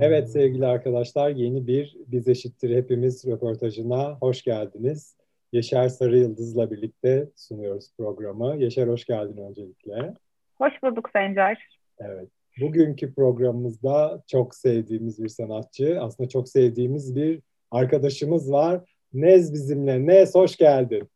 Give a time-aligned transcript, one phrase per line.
[0.00, 5.16] Evet sevgili arkadaşlar yeni bir Biz Eşittir Hepimiz röportajına hoş geldiniz.
[5.52, 8.56] Yaşar Sarı Yıldız'la birlikte sunuyoruz programı.
[8.58, 10.14] Yaşar hoş geldin öncelikle.
[10.58, 11.68] Hoş bulduk Sencer.
[11.98, 12.28] Evet.
[12.60, 18.96] Bugünkü programımızda çok sevdiğimiz bir sanatçı, aslında çok sevdiğimiz bir arkadaşımız var.
[19.12, 20.06] Nez bizimle.
[20.06, 21.08] Nez hoş geldin.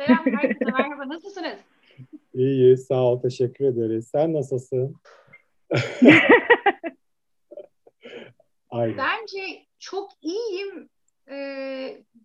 [0.00, 1.08] Selam herkese merhaba.
[1.08, 1.58] Nasılsınız?
[2.34, 3.22] İyi, sağ ol.
[3.22, 4.08] Teşekkür ederiz.
[4.08, 4.96] Sen nasılsın?
[8.70, 8.96] Aynen.
[8.98, 10.88] Bence çok iyiyim
[11.30, 11.36] e,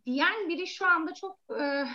[0.06, 1.86] diyen biri şu anda çok e,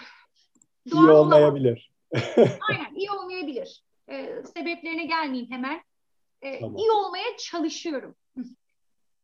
[0.91, 1.93] doğal iyi olmayabilir.
[2.71, 3.83] Aynen iyi olmayabilir.
[4.09, 5.83] E, sebeplerine gelmeyeyim hemen.
[6.43, 6.77] E, tamam.
[6.77, 8.15] İyi olmaya çalışıyorum.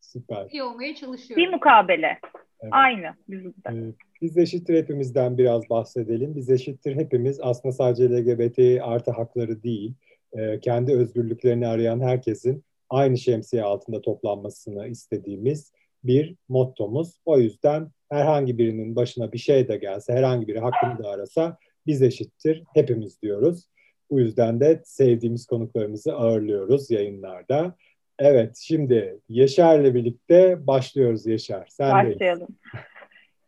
[0.01, 0.47] Süper.
[0.51, 1.45] İyi olmaya çalışıyorum.
[1.45, 2.19] Bir mukabele.
[2.61, 2.73] Evet.
[2.73, 3.95] Aynı bizim de.
[4.23, 6.37] Biz eşittir hepimizden biraz bahsedelim.
[6.37, 9.95] Biz eşittir hepimiz aslında sadece LGBT artı hakları değil,
[10.33, 15.73] e, kendi özgürlüklerini arayan herkesin aynı şemsiye altında toplanmasını istediğimiz
[16.05, 17.21] bir mottomuz.
[17.25, 22.03] O yüzden herhangi birinin başına bir şey de gelse, herhangi biri hakkını da arasa biz
[22.03, 23.69] eşittir hepimiz diyoruz.
[24.11, 27.77] Bu yüzden de sevdiğimiz konuklarımızı ağırlıyoruz yayınlarda.
[28.19, 31.67] Evet, şimdi Yaşar'la birlikte başlıyoruz Yaşar.
[31.71, 32.49] Sen Başlayalım.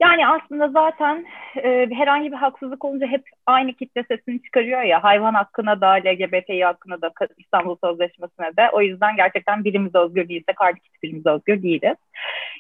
[0.00, 5.34] Yani aslında zaten e, herhangi bir haksızlık olunca hep aynı kitle sesini çıkarıyor ya hayvan
[5.34, 10.78] hakkına da LGBTİ hakkına da İstanbul Sözleşmesi'ne de o yüzden gerçekten birimiz özgür değilse karşı
[10.84, 11.96] hiçbirimiz özgür değiliz.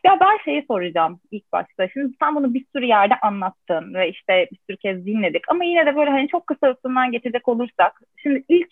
[0.04, 1.88] Ya ben şeyi soracağım ilk başta.
[1.88, 5.86] Şimdi sen bunu bir sürü yerde anlattın ve işte bir sürü kez dinledik ama yine
[5.86, 8.68] de böyle hani çok kısa üstünden geçecek olursak şimdi ilk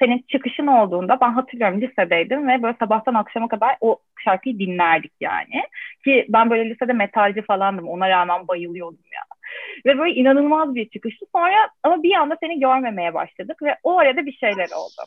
[0.00, 5.62] senin çıkışın olduğunda ben hatırlıyorum lisedeydim ve böyle sabahtan akşama kadar o şarkıyı dinlerdik yani.
[6.04, 9.22] Ki ben böyle lisede metalci falandım ona rağmen bayılıyordum ya.
[9.86, 11.26] Ve böyle inanılmaz bir çıkıştı.
[11.36, 15.02] Sonra ama bir anda seni görmemeye başladık ve o arada bir şeyler oldu.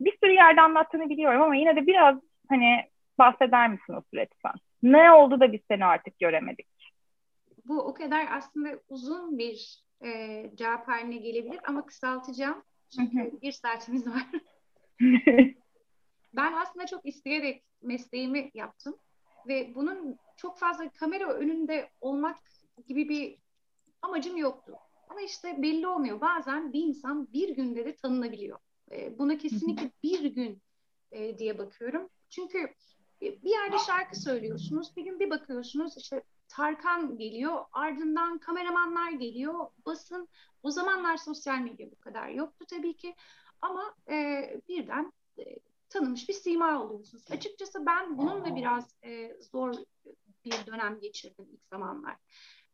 [0.00, 2.16] Bir sürü yerde anlattığını biliyorum ama yine de biraz
[2.48, 2.84] hani
[3.18, 4.52] bahseder misin o süreçten?
[4.82, 6.66] Ne oldu da biz seni artık göremedik?
[7.64, 10.10] Bu o kadar aslında uzun bir e,
[10.54, 12.62] cevap haline gelebilir ama kısaltacağım.
[12.90, 14.26] Çünkü bir saatimiz var.
[16.34, 18.96] ben aslında çok isteyerek mesleğimi yaptım.
[19.48, 22.36] Ve bunun çok fazla kamera önünde olmak
[22.88, 23.38] gibi bir
[24.02, 24.74] amacım yoktu.
[25.08, 26.20] Ama işte belli olmuyor.
[26.20, 28.58] Bazen bir insan bir günde de tanınabiliyor.
[28.90, 30.62] E, buna kesinlikle bir gün
[31.12, 32.08] e, diye bakıyorum.
[32.30, 32.74] Çünkü
[33.20, 34.96] bir yerde şarkı söylüyorsunuz.
[34.96, 37.64] Bir gün bir bakıyorsunuz işte Tarkan geliyor.
[37.72, 39.66] Ardından kameramanlar geliyor.
[39.86, 40.28] Basın.
[40.62, 43.14] O zamanlar sosyal medya bu kadar yoktu tabii ki.
[43.62, 45.42] Ama e, birden e,
[45.88, 47.24] tanınmış bir sima oluyorsunuz.
[47.30, 49.74] Açıkçası ben bununla biraz e, zor
[50.44, 52.16] bir dönem geçirdim ilk zamanlar.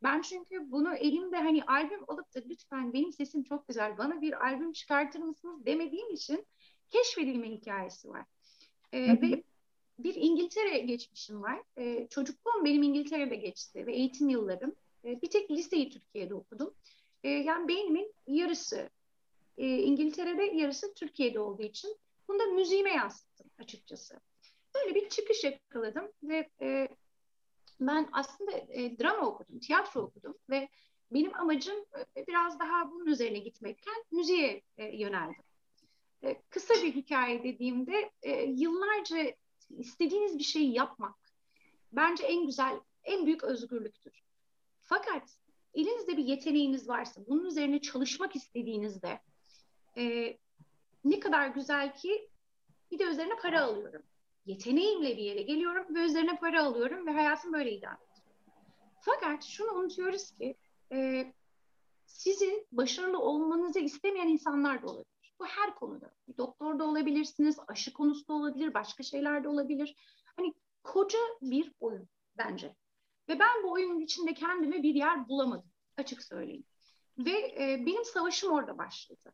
[0.02, 4.46] Ben çünkü bunu elimde hani albüm alıp da lütfen benim sesim çok güzel bana bir
[4.46, 6.46] albüm çıkartır mısınız demediğim için
[6.90, 8.24] keşfedilme hikayesi var.
[8.92, 9.42] E, ve
[9.98, 11.62] bir İngiltere geçmişim var.
[11.78, 14.74] E, çocukluğum benim İngiltere'de geçti ve eğitim yıllarım.
[15.04, 16.74] E, bir tek liseyi Türkiye'de okudum.
[17.24, 18.90] E, yani beynimin yarısı
[19.58, 21.96] e, İngiltere'de, yarısı Türkiye'de olduğu için
[22.28, 24.20] bunu da müziğime yansıttım açıkçası.
[24.74, 26.88] Böyle bir çıkış yakaladım ve e,
[27.80, 30.68] ben aslında e, drama okudum, tiyatro okudum ve
[31.10, 31.76] benim amacım
[32.16, 35.42] e, biraz daha bunun üzerine gitmekken müziğe e, yöneldim.
[36.24, 39.32] E, kısa bir hikaye dediğimde e, yıllarca
[39.70, 41.16] istediğiniz bir şeyi yapmak
[41.92, 44.22] bence en güzel, en büyük özgürlüktür.
[44.80, 45.36] Fakat
[45.74, 49.20] elinizde bir yeteneğiniz varsa, bunun üzerine çalışmak istediğinizde
[49.96, 50.36] e,
[51.04, 52.28] ne kadar güzel ki
[52.90, 54.02] bir de üzerine para alıyorum.
[54.46, 58.36] Yeteneğimle bir yere geliyorum ve üzerine para alıyorum ve hayatım böyle idare ediyor.
[59.00, 60.56] Fakat şunu unutuyoruz ki
[60.92, 61.26] e,
[62.06, 65.15] sizin başarılı olmanızı istemeyen insanlar da olabilir.
[65.40, 66.14] Bu her konuda.
[66.38, 69.96] Doktor da olabilirsiniz, aşı konusu da olabilir, başka şeyler de olabilir.
[70.36, 72.08] Hani koca bir oyun
[72.38, 72.76] bence.
[73.28, 76.64] Ve ben bu oyunun içinde kendime bir yer bulamadım açık söyleyeyim.
[77.18, 79.32] Ve e, benim savaşım orada başladı.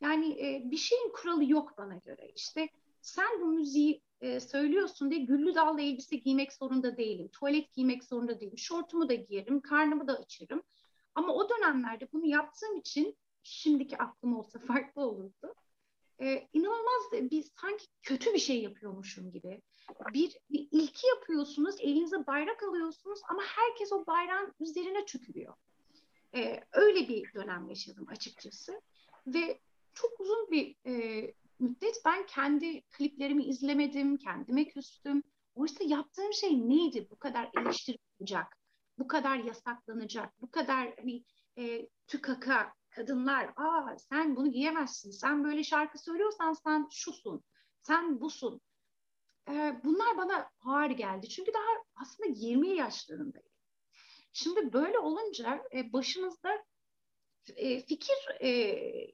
[0.00, 2.32] Yani e, bir şeyin kuralı yok bana göre.
[2.36, 2.68] İşte
[3.00, 7.28] sen bu müziği e, söylüyorsun diye güllü dallı elbise giymek zorunda değilim.
[7.28, 8.58] Tuvalet giymek zorunda değilim.
[8.58, 10.62] Şortumu da giyerim, karnımı da açarım.
[11.14, 15.54] Ama o dönemlerde bunu yaptığım için şimdiki aklım olsa farklı olurdu.
[16.20, 19.62] Ee, inanılmaz bir sanki kötü bir şey yapıyormuşum gibi.
[20.14, 25.54] Bir, bir ilki yapıyorsunuz, elinize bayrak alıyorsunuz ama herkes o bayrağın üzerine çökülüyor.
[26.34, 28.80] Ee, öyle bir dönem yaşadım açıkçası.
[29.26, 29.60] Ve
[29.94, 35.22] çok uzun bir e, müddet ben kendi kliplerimi izlemedim, kendime küstüm.
[35.54, 38.58] Oysa yaptığım şey neydi bu kadar eleştiri olacak?
[38.98, 41.24] bu kadar yasaklanacak, bu kadar hani
[41.58, 47.44] e, tükaka kadınlar, aa sen bunu giyemezsin, sen böyle şarkı söylüyorsan sen şusun,
[47.82, 48.60] sen busun.
[49.48, 51.28] E, bunlar bana ağır geldi.
[51.28, 53.48] Çünkü daha aslında 20 yaşlarındayım.
[54.32, 56.64] Şimdi böyle olunca e, başınızda
[57.56, 59.12] e, fikir e,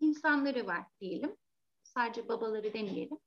[0.00, 1.36] insanları var diyelim.
[1.82, 3.18] Sadece babaları demeyelim.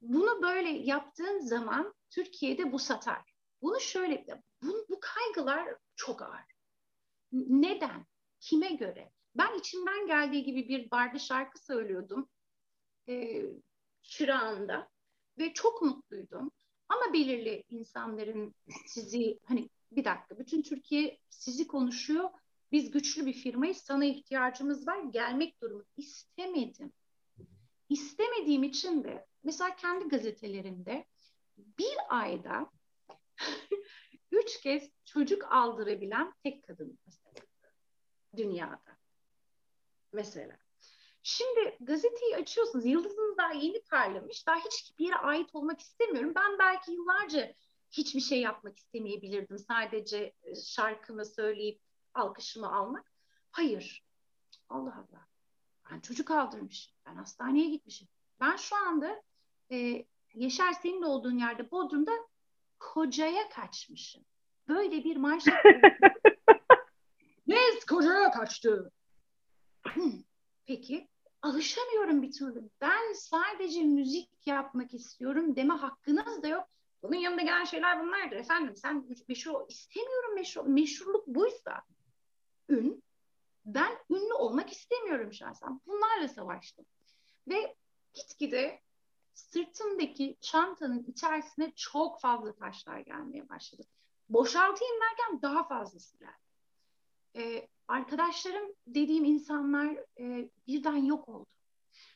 [0.00, 3.22] Bunu böyle yaptığın zaman Türkiye'de bu satar.
[3.62, 4.26] Bunu şöyle,
[4.62, 6.44] bu, bu kaygılar çok ağır.
[7.32, 8.06] Neden?
[8.40, 9.10] Kime göre?
[9.34, 12.28] Ben içimden geldiği gibi bir barda şarkı söylüyordum.
[13.08, 13.42] E,
[14.02, 14.88] çırağında
[15.38, 16.50] ve çok mutluydum.
[16.88, 18.54] Ama belirli insanların
[18.86, 22.30] sizi hani bir dakika bütün Türkiye sizi konuşuyor.
[22.72, 23.76] Biz güçlü bir firmayız.
[23.76, 25.02] Sana ihtiyacımız var.
[25.10, 26.92] Gelmek durumu istemedim.
[27.88, 31.04] İstemediğim için de mesela kendi gazetelerimde
[31.56, 32.70] bir ayda
[34.32, 37.25] üç kez çocuk aldırabilen tek kadın mesela
[38.36, 38.96] dünyada.
[40.12, 40.56] Mesela.
[41.22, 42.86] Şimdi gazeteyi açıyorsunuz.
[42.86, 44.46] Yıldızınız daha yeni parlamış.
[44.46, 46.32] Daha hiç bir yere ait olmak istemiyorum.
[46.36, 47.54] Ben belki yıllarca
[47.90, 49.58] hiçbir şey yapmak istemeyebilirdim.
[49.58, 51.80] Sadece e, şarkımı söyleyip
[52.14, 53.12] alkışımı almak.
[53.50, 54.04] Hayır.
[54.68, 55.26] Allah Allah.
[55.90, 56.94] Ben çocuk aldırmışım.
[57.06, 58.08] Ben hastaneye gitmişim.
[58.40, 59.22] Ben şu anda
[59.72, 60.06] e,
[60.36, 62.12] Yaşar senin olduğun yerde Bodrum'da
[62.78, 64.24] kocaya kaçmışım.
[64.68, 65.54] Böyle bir manşet.
[67.88, 68.92] kocaya kaçtı.
[70.66, 71.08] Peki
[71.42, 72.70] alışamıyorum bir türlü.
[72.80, 76.68] Ben sadece müzik yapmak istiyorum deme hakkınız da yok.
[77.02, 78.36] Bunun yanında gelen şeyler bunlardır.
[78.36, 80.66] Efendim sen meşhur istemiyorum meşhur.
[80.66, 81.82] Meşhurluk buysa
[82.68, 83.02] ün.
[83.64, 85.80] Ben ünlü olmak istemiyorum şahsen.
[85.86, 86.86] Bunlarla savaştım.
[87.48, 87.76] Ve
[88.14, 88.80] gitgide
[89.34, 93.82] sırtımdaki çantanın içerisine çok fazla taşlar gelmeye başladı.
[94.28, 96.46] Boşaltayım derken daha fazlası geldi.
[97.36, 101.46] Ee, arkadaşlarım dediğim insanlar e, birden yok oldu.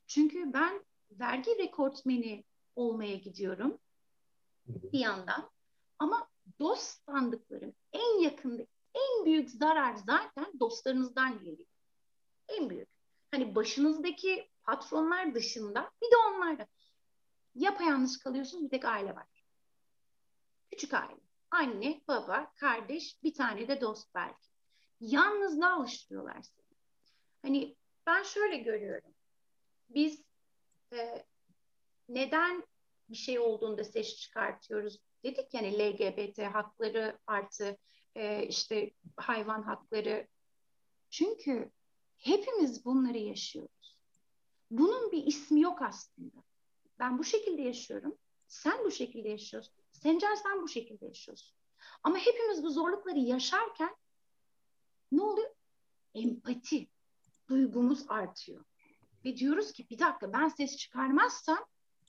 [0.07, 2.45] Çünkü ben vergi rekortmeni
[2.77, 3.79] olmaya gidiyorum
[4.67, 5.51] bir yandan.
[5.99, 6.29] Ama
[6.61, 8.63] dost sandıklarım en yakında
[8.95, 11.69] en büyük zarar zaten dostlarınızdan geliyor.
[12.49, 12.89] En büyük.
[13.31, 16.67] Hani başınızdaki patronlar dışında bir de onlarda.
[17.55, 19.27] Yapayalnız kalıyorsunuz bir tek aile var.
[20.71, 21.21] Küçük aile.
[21.51, 24.50] Anne, baba, kardeş, bir tane de dost belki.
[25.01, 26.77] Yalnızlığa alıştırıyorlar seni.
[27.43, 27.77] Hani
[28.07, 29.15] ben şöyle görüyorum.
[29.89, 30.23] Biz
[30.93, 31.25] e,
[32.09, 32.65] neden
[33.09, 37.79] bir şey olduğunda ses çıkartıyoruz dedik yani LGBT hakları artı
[38.15, 40.29] e, işte hayvan hakları.
[41.11, 41.71] Çünkü
[42.17, 43.99] hepimiz bunları yaşıyoruz.
[44.71, 46.37] Bunun bir ismi yok aslında.
[46.99, 48.19] Ben bu şekilde yaşıyorum.
[48.47, 49.75] Sen bu şekilde yaşıyorsun.
[49.93, 51.57] Sencer sen bu şekilde yaşıyorsun.
[52.03, 53.97] Ama hepimiz bu zorlukları yaşarken
[55.13, 55.51] ne oluyor?
[56.15, 56.89] Empati,
[57.49, 58.65] duygumuz artıyor.
[59.25, 61.65] Ve diyoruz ki bir dakika ben ses çıkarmazsam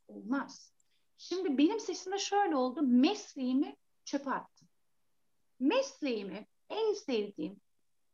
[0.07, 0.74] olmaz.
[1.18, 2.81] Şimdi benim sesimde şöyle oldu.
[2.81, 3.75] Mesleğimi
[4.06, 4.68] çöpe attım.
[5.59, 7.62] Mesleğimi en sevdiğim,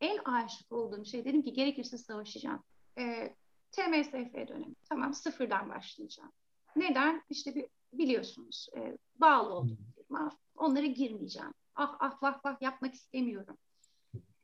[0.01, 2.63] en aşık olduğum şey dedim ki gerekirse savaşacağım.
[2.98, 3.36] E,
[3.72, 4.75] TMSF dönemi.
[4.89, 6.31] Tamam sıfırdan başlayacağım.
[6.75, 7.24] Neden?
[7.30, 10.38] İşte bir, biliyorsunuz e, bağlı olduğum firma.
[10.56, 11.54] Onlara girmeyeceğim.
[11.75, 13.57] Ah ah vah vah yapmak istemiyorum.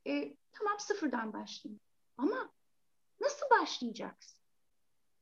[0.08, 1.80] E, tamam sıfırdan başlayayım.
[2.18, 2.54] Ama
[3.22, 4.40] nasıl başlayacaksın?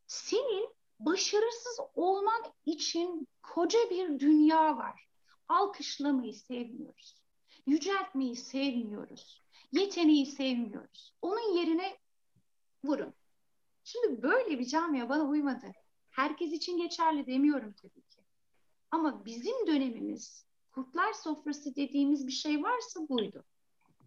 [0.07, 5.07] Senin başarısız olman için koca bir dünya var.
[5.47, 7.21] Alkışlamayı sevmiyoruz.
[7.65, 9.43] Yüceltmeyi sevmiyoruz.
[9.71, 11.13] Yeteneği sevmiyoruz.
[11.21, 11.97] Onun yerine
[12.83, 13.13] vurun.
[13.83, 15.71] Şimdi böyle bir camia bana uymadı.
[16.09, 18.21] Herkes için geçerli demiyorum tabii ki.
[18.91, 23.45] Ama bizim dönemimiz kurtlar sofrası dediğimiz bir şey varsa buydu.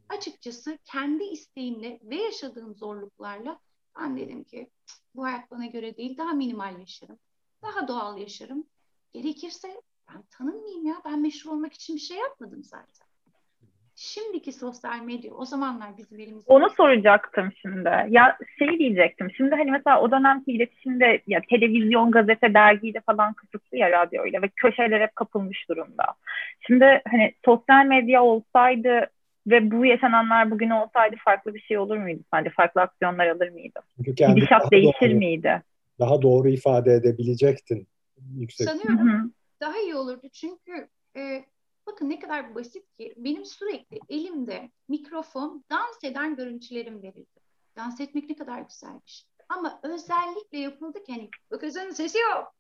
[0.08, 3.58] Açıkçası kendi isteğimle ve yaşadığım zorluklarla
[4.00, 4.70] ben dedim ki
[5.14, 7.18] bu hayat bana göre değil daha minimal yaşarım.
[7.62, 8.64] Daha doğal yaşarım.
[9.12, 9.68] Gerekirse
[10.11, 10.94] ben tanınmayayım ya.
[11.04, 13.06] Ben meşhur olmak için bir şey yapmadım zaten.
[13.96, 16.52] Şimdiki sosyal medya o zamanlar bizim elimizde.
[16.52, 17.88] Onu soracaktım şimdi.
[18.08, 19.30] Ya şey diyecektim.
[19.37, 24.49] Şimdi hani mesela o dönemki iletişimde ya televizyon, gazete, dergiyle falan kısıtlı ya radyoyla ve
[24.49, 26.04] köşeler hep kapılmış durumda.
[26.66, 29.11] Şimdi hani sosyal medya olsaydı
[29.46, 32.50] ve bu yaşananlar bugün olsaydı farklı bir şey olur muydu sence?
[32.50, 33.80] Farklı aksiyonlar alır mıydı?
[33.98, 35.62] Gidişat değişir doğru, miydi?
[35.98, 37.88] Daha doğru ifade edebilecektin.
[38.36, 38.68] Yüksek.
[38.68, 39.30] Sanıyorum Hı-hı.
[39.60, 41.44] daha iyi olurdu çünkü e,
[41.86, 47.40] bakın ne kadar basit ki benim sürekli elimde mikrofon dans eden görüntülerim verildi.
[47.76, 49.26] Dans etmek ne kadar güzelmiş.
[49.48, 52.54] Ama özellikle yapıldı ki hani bu kızın sesi yok.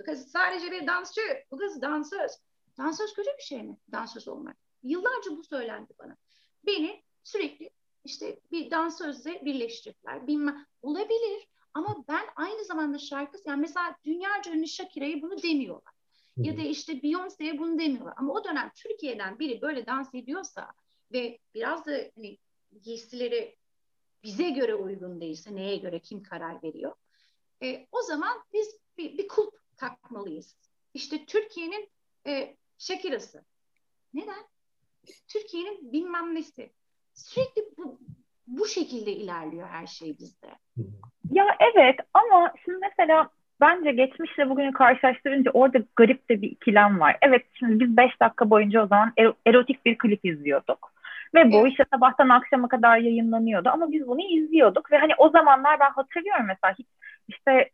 [0.00, 1.20] Bu kız sadece bir dansçı.
[1.50, 2.32] Bu kız dansöz.
[2.78, 3.76] Dansöz kötü bir şey mi?
[3.92, 4.56] Dansöz olmak.
[4.82, 6.16] Yıllarca bu söylendi bana.
[6.66, 7.70] Beni sürekli
[8.04, 10.26] işte bir dansözle birleştirdiler.
[10.26, 15.94] Bilmem olabilir ama ben aynı zamanda şarkı yani mesela dünyaca ünlü Shakira'ya bunu demiyorlar.
[16.36, 18.14] Ya da işte Beyoncé'ye bunu demiyorlar.
[18.16, 20.72] Ama o dönem Türkiye'den biri böyle dans ediyorsa
[21.12, 22.38] ve biraz da hani
[22.82, 23.56] giysileri
[24.22, 26.94] bize göre uygun değilse neye göre kim karar veriyor?
[27.62, 30.56] E, o zaman biz bir, bir kulp takmalıyız.
[30.94, 31.90] İşte Türkiye'nin
[32.26, 33.44] e, Shakira'sı.
[34.14, 34.44] Neden?
[35.28, 36.72] Türkiye'nin bilmem nesi.
[37.14, 37.98] Sürekli bu,
[38.46, 40.48] bu şekilde ilerliyor her şey bizde.
[41.30, 41.44] Ya
[41.74, 43.28] evet ama şimdi mesela
[43.60, 47.16] bence geçmişle bugünü karşılaştırınca orada garip de bir ikilem var.
[47.22, 49.12] Evet şimdi biz 5 dakika boyunca o zaman
[49.46, 50.94] erotik bir klip izliyorduk.
[51.34, 51.70] Ve bu evet.
[51.70, 56.46] işte sabahtan akşama kadar yayınlanıyordu ama biz bunu izliyorduk ve hani o zamanlar ben hatırlıyorum
[56.46, 56.86] mesela hiç
[57.28, 57.70] işte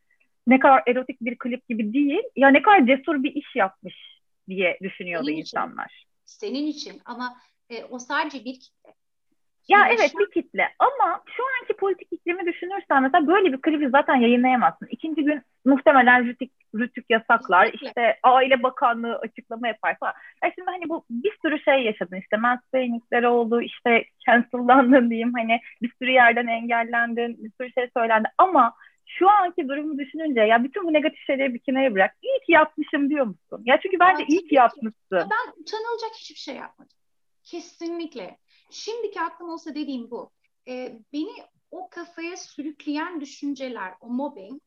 [0.47, 3.95] ne kadar erotik bir klip gibi değil ya ne kadar cesur bir iş yapmış
[4.49, 6.10] diye düşünüyordu Senin insanlar.
[6.31, 7.37] Senin için ama
[7.71, 8.95] e, o sadece bir kitle.
[9.69, 13.89] Ya Şimdi evet bir kitle ama şu anki politik iklimi düşünürsen mesela böyle bir klibi
[13.91, 14.87] zaten yayınlayamazsın.
[14.91, 17.89] İkinci gün muhtemelen rütük, rütük yasaklar Kesinlikle.
[17.89, 20.13] işte aile bakanlığı açıklama yapar falan.
[20.45, 25.61] Ya şimdi hani bu bir sürü şey yaşadın işte mansplainingler oldu işte cancellandın diyeyim hani
[25.83, 28.73] bir sürü yerden engellendin bir sürü şey söylendi ama
[29.19, 32.17] şu anki durumu düşününce ya bütün bu negatif şeyleri bir kenara bırak.
[32.23, 33.63] İyi ki yapmışım diyor musun?
[33.65, 34.95] Ya çünkü bence iyi ki yapmışsın.
[35.13, 36.97] Ben utanılacak hiçbir şey yapmadım.
[37.43, 38.39] Kesinlikle.
[38.71, 40.31] Şimdiki aklım olsa dediğim bu.
[40.69, 41.31] Ee, beni
[41.71, 44.61] o kafaya sürükleyen düşünceler, o mobbing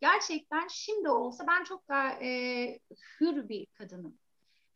[0.00, 2.80] gerçekten şimdi olsa ben çok daha e,
[3.20, 4.18] hür bir kadınım.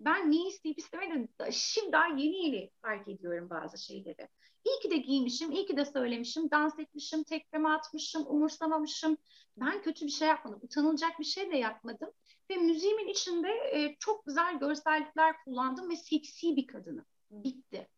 [0.04, 4.28] Ben ne isteyip istemediğimi şimdi daha yeni yeni fark ediyorum bazı şeyleri.
[4.64, 9.16] İyi ki de giymişim, iyi ki de söylemişim, dans etmişim, tekmeme atmışım, umursamamışım.
[9.56, 12.10] Ben kötü bir şey yapmadım, utanılacak bir şey de yapmadım.
[12.50, 17.04] Ve müziğimin içinde e, çok güzel görsellikler kullandım ve seksi bir kadınım.
[17.30, 17.88] Bitti.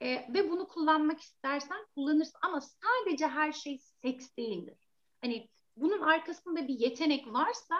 [0.00, 4.78] E, ve bunu kullanmak istersen kullanırsın ama sadece her şey seks değildir.
[5.20, 7.76] Hani bunun arkasında bir yetenek varsa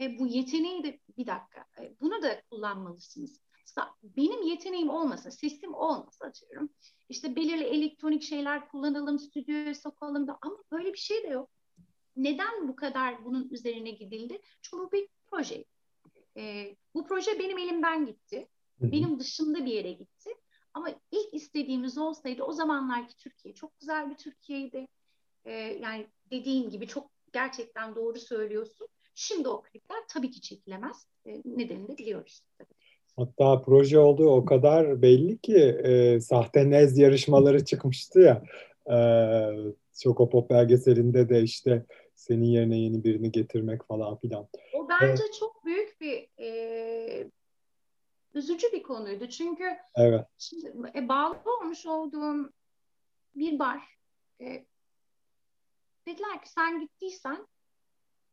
[0.00, 3.40] e, bu yeteneği de bir dakika e, bunu da kullanmalısınız.
[4.02, 6.70] Benim yeteneğim olmasa, sesim olmasa atıyorum.
[7.08, 11.50] İşte belirli elektronik şeyler kullanalım, stüdyoya sokalım da ama böyle bir şey de yok.
[12.16, 14.42] Neden bu kadar bunun üzerine gidildi?
[14.62, 15.64] Çünkü bu bir proje.
[16.36, 18.48] E, bu proje benim elimden gitti.
[18.80, 20.30] Benim dışında bir yere gitti.
[20.74, 24.88] Ama ilk istediğimiz olsaydı o zamanlarki Türkiye çok güzel bir Türkiye'ydi.
[25.44, 28.88] E, yani dediğin gibi çok gerçekten doğru söylüyorsun.
[29.18, 31.06] Şimdi o klipler tabii ki çekilemez.
[31.26, 32.42] E, nedenini de biliyoruz.
[33.16, 38.42] Hatta proje olduğu o kadar belli ki e, sahte nez yarışmaları çıkmıştı ya.
[38.96, 38.98] E,
[40.02, 44.48] Çokopop belgeselinde de işte senin yerine yeni birini getirmek falan filan.
[44.74, 45.36] O bence evet.
[45.40, 47.30] çok büyük bir e,
[48.34, 49.28] üzücü bir konuydu.
[49.28, 50.26] Çünkü evet.
[50.38, 52.52] şimdi, e, bağlı olmuş olduğum
[53.34, 53.80] bir bar
[54.40, 54.64] e,
[56.06, 57.46] dediler ki sen gittiysen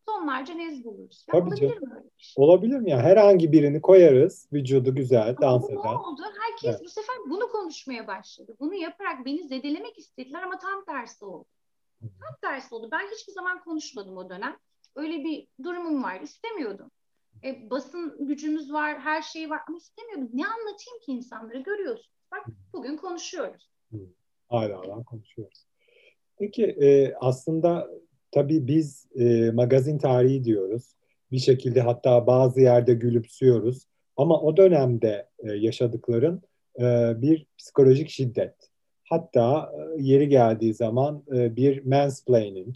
[0.05, 1.25] tonlarca nez buluruz.
[1.27, 1.89] Ya Tabii olabilir canım.
[1.89, 2.43] mi öyle bir şey?
[2.43, 2.97] Olabilir mi ya?
[2.97, 4.47] Herhangi birini koyarız.
[4.53, 5.83] Vücudu güzel, ama dans eden.
[5.83, 6.21] Ne oldu?
[6.39, 6.81] Herkes evet.
[6.83, 8.55] bu sefer bunu konuşmaya başladı.
[8.59, 11.45] Bunu yaparak beni zedelemek istediler ama tam tersi oldu.
[12.01, 12.89] Tam tersi oldu.
[12.91, 14.57] Ben hiçbir zaman konuşmadım o dönem.
[14.95, 16.21] Öyle bir durumum var.
[16.21, 16.91] İstemiyordum.
[17.43, 20.29] E, basın gücümüz var, her şey var ama istemiyordum.
[20.33, 21.59] Ne anlatayım ki insanlara?
[21.59, 22.13] Görüyorsunuz.
[22.31, 23.69] Bak bugün konuşuyoruz.
[24.49, 25.65] Hala hala konuşuyoruz.
[26.37, 27.89] Peki e, aslında
[28.33, 30.83] tabii biz e, magazin tarihi diyoruz.
[31.31, 33.87] Bir şekilde hatta bazı yerde gülüpsüyoruz.
[34.17, 36.41] Ama o dönemde e, yaşadıkların
[36.79, 38.55] e, bir psikolojik şiddet.
[39.09, 42.75] Hatta e, yeri geldiği zaman e, bir mansplaining,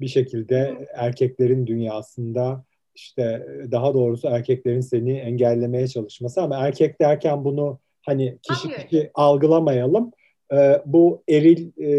[0.00, 7.78] bir şekilde erkeklerin dünyasında işte daha doğrusu erkeklerin seni engellemeye çalışması ama erkek derken bunu
[8.02, 8.88] hani kişi Hayır.
[8.88, 10.12] kişi algılamayalım.
[10.52, 11.90] E, bu eril e,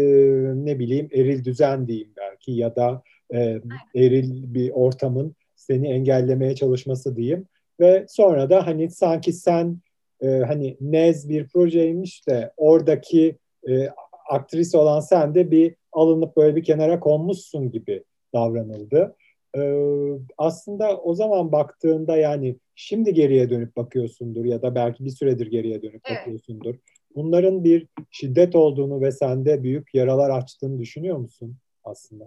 [0.64, 3.02] ne bileyim eril düzen diyeyim belki ya da
[3.34, 3.60] e,
[3.94, 7.46] eril bir ortamın seni engellemeye çalışması diyeyim
[7.80, 9.78] ve sonra da hani sanki sen
[10.22, 13.36] e, hani nez bir projeymiş de oradaki
[13.68, 13.88] e,
[14.30, 18.04] aktris olan sen de bir alınıp böyle bir kenara konmuşsun gibi
[18.34, 19.16] davranıldı.
[19.56, 25.46] Ee, aslında o zaman baktığında yani şimdi geriye dönüp bakıyorsundur ya da belki bir süredir
[25.46, 26.18] geriye dönüp evet.
[26.18, 26.74] bakıyorsundur.
[27.14, 32.26] Bunların bir şiddet olduğunu ve sende büyük yaralar açtığını düşünüyor musun aslında?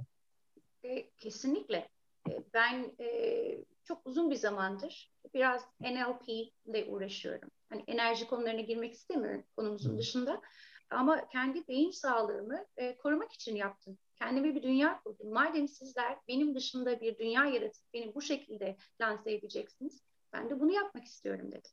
[0.84, 1.90] E, kesinlikle.
[2.30, 6.30] E, ben e, çok uzun bir zamandır biraz NLP
[6.66, 7.50] ile uğraşıyorum.
[7.70, 9.98] Hani enerji konularına girmek istemiyorum konumuzun hmm.
[9.98, 10.42] dışında.
[10.90, 13.98] Ama kendi beyin sağlığımı e, korumak için yaptım.
[14.16, 15.34] Kendime bir dünya kurdum.
[15.34, 20.72] Madem sizler benim dışında bir dünya yaratıp beni bu şekilde lanse edeceksiniz, ben de bunu
[20.72, 21.72] yapmak istiyorum dedim.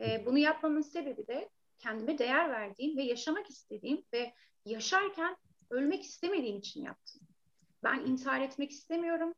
[0.00, 4.32] E, bunu yapmamın sebebi de kendime değer verdiğim ve yaşamak istediğim ve
[4.64, 5.36] yaşarken
[5.70, 7.22] ölmek istemediğim için yaptım.
[7.82, 9.34] Ben intihar etmek istemiyorum.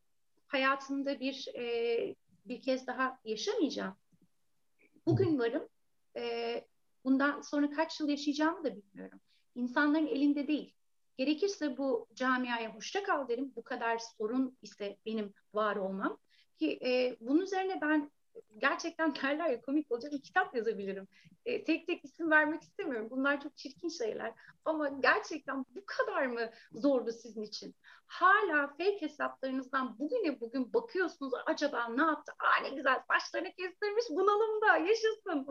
[0.46, 2.14] Hayatımda bir e,
[2.44, 3.96] bir kez daha yaşamayacağım.
[5.06, 5.68] Bugün varım.
[6.16, 6.64] E,
[7.04, 9.20] bundan sonra kaç yıl yaşayacağımı da bilmiyorum.
[9.54, 10.74] İnsanların elinde değil.
[11.16, 13.52] Gerekirse bu camiaya hoşça kal derim.
[13.56, 16.18] Bu kadar sorun ise benim var olmam.
[16.58, 18.10] Ki e, bunun üzerine ben
[18.58, 21.08] gerçekten derler ya komik olacak bir kitap yazabilirim.
[21.46, 23.08] E, tek tek isim vermek istemiyorum.
[23.10, 24.32] Bunlar çok çirkin şeyler.
[24.64, 27.74] Ama gerçekten bu kadar mı zordu sizin için?
[28.06, 32.32] Hala fake hesaplarınızdan bugüne bugün bakıyorsunuz acaba ne yaptı?
[32.38, 35.46] Aa ne güzel saçlarını kestirmiş bunalımda yaşasın.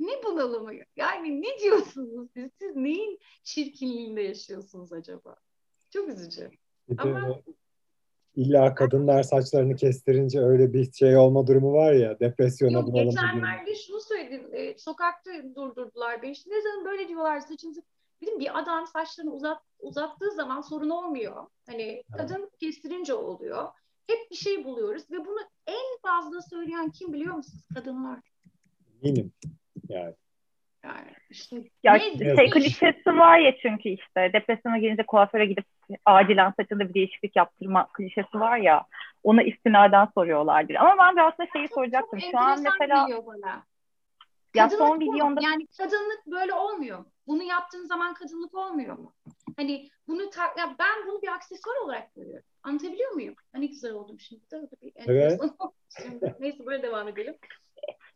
[0.00, 0.72] Ne bunalımı?
[0.96, 2.50] Yani ne diyorsunuz siz?
[2.58, 5.36] Siz neyin çirkinliğinde yaşıyorsunuz acaba?
[5.90, 6.50] Çok üzücü.
[6.98, 7.40] Ama
[8.36, 13.10] illa kadınlar saçlarını kestirince öyle bir şey olma durumu var ya depresyona Yok, bunalım.
[13.10, 14.48] Geçenlerde şunu söyledim.
[14.52, 16.32] E, sokakta durdurdular beni.
[16.32, 17.82] İşte ne zaman böyle diyorlar saçınızı.
[18.22, 21.46] Dedim bir adam saçlarını uzat, uzattığı zaman sorun olmuyor.
[21.66, 23.68] Hani kadın kestirince oluyor.
[24.06, 27.64] Hep bir şey buluyoruz ve bunu en fazla söyleyen kim biliyor musunuz?
[27.74, 28.18] Kadınlar.
[29.02, 29.32] Eminim
[29.88, 30.14] yani.
[30.84, 35.64] Yani işte ya şey klişesi var ya çünkü işte depresyona girince kuaföre gidip
[36.04, 38.84] acilen saçında bir değişiklik yaptırma klişesi var ya
[39.22, 40.74] ona istinaden soruyorlardır.
[40.74, 42.18] Ama ben de aslında şeyi çok, soracaktım.
[42.18, 43.08] Çok Şu an mesela
[44.54, 47.04] ya son videonda yani kadınlık böyle olmuyor.
[47.26, 49.14] Bunu yaptığın zaman kadınlık olmuyor mu?
[49.56, 52.44] Hani bunu ta- ya ben bunu bir aksesuar olarak görüyorum.
[52.62, 53.34] Anlatabiliyor muyum?
[53.52, 54.42] Hani güzel oldum şimdi.
[54.82, 55.40] Bir evet.
[56.40, 57.34] Neyse böyle devam edelim.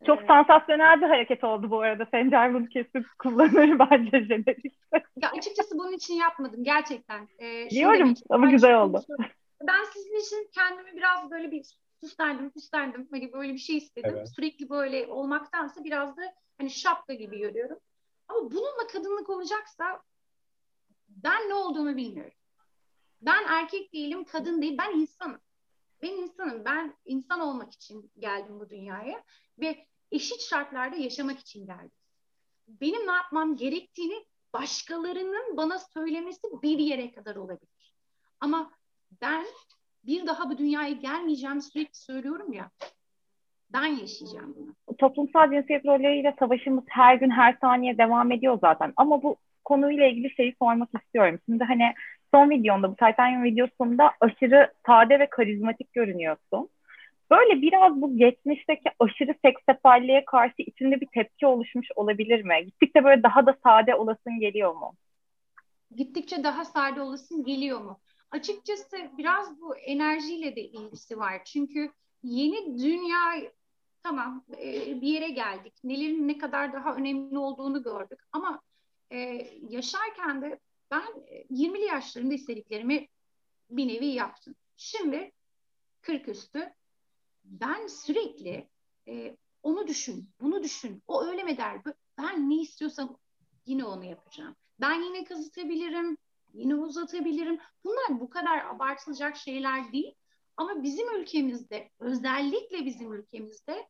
[0.05, 2.07] Çok ee, sansasyonel bir hareket oldu bu arada.
[2.11, 5.03] Sencer bunu kesin kullanır bence jenerikte.
[5.21, 7.27] Ya açıkçası bunun için yapmadım gerçekten.
[7.39, 9.03] Ee, Diyorum ama güzel oldu.
[9.67, 11.65] Ben sizin için kendimi biraz böyle bir
[12.01, 13.07] süslendim, süslendim.
[13.11, 14.13] Hani böyle bir şey istedim.
[14.15, 14.29] Evet.
[14.35, 16.21] Sürekli böyle olmaktansa biraz da
[16.57, 17.77] hani şapka gibi görüyorum.
[18.27, 20.01] Ama bununla kadınlık olacaksa
[21.09, 22.33] ben ne olduğumu bilmiyorum.
[23.21, 24.77] Ben erkek değilim, kadın değil.
[24.77, 25.39] Ben insanım.
[26.01, 26.65] Ben insanım.
[26.65, 29.23] Ben insan olmak için geldim bu dünyaya
[29.59, 31.91] ve eşit şartlarda yaşamak için geldim.
[32.67, 37.93] Benim ne yapmam gerektiğini başkalarının bana söylemesi bir yere kadar olabilir.
[38.39, 38.71] Ama
[39.21, 39.45] ben
[40.03, 42.69] bir daha bu dünyaya gelmeyeceğim sürekli söylüyorum ya.
[43.73, 44.95] Ben yaşayacağım bunu.
[44.97, 48.93] Toplumsal cinsiyet rolleriyle savaşımız her gün her saniye devam ediyor zaten.
[48.95, 51.39] Ama bu konuyla ilgili şeyi sormak istiyorum.
[51.45, 51.93] Şimdi hani
[52.33, 56.69] son videonda bu Titanium videosunda aşırı sade ve karizmatik görünüyorsun.
[57.31, 62.65] Böyle biraz bu geçmişteki aşırı seksapalliğe karşı içinde bir tepki oluşmuş olabilir mi?
[62.65, 64.93] Gittikçe böyle daha da sade olasın geliyor mu?
[65.95, 67.99] Gittikçe daha sade olasın geliyor mu?
[68.31, 71.41] Açıkçası biraz bu enerjiyle de ilgisi var.
[71.45, 71.91] Çünkü
[72.23, 73.51] yeni dünya
[74.03, 75.73] tamam e, bir yere geldik.
[75.83, 78.19] Nelerin ne kadar daha önemli olduğunu gördük.
[78.31, 78.61] Ama
[79.11, 79.17] e,
[79.69, 80.59] yaşarken de
[80.91, 81.07] ben
[81.49, 83.07] 20'li yaşlarında istediklerimi
[83.69, 84.55] bir nevi yaptım.
[84.77, 85.31] Şimdi
[86.01, 86.73] 40 üstü
[87.43, 88.69] ben sürekli
[89.07, 91.81] e, onu düşün, bunu düşün, o öyle mi der?
[92.17, 93.17] Ben ne istiyorsam
[93.65, 94.55] yine onu yapacağım.
[94.79, 96.17] Ben yine kazıtabilirim,
[96.53, 97.59] yine uzatabilirim.
[97.83, 100.15] Bunlar bu kadar abartılacak şeyler değil.
[100.57, 103.87] Ama bizim ülkemizde, özellikle bizim ülkemizde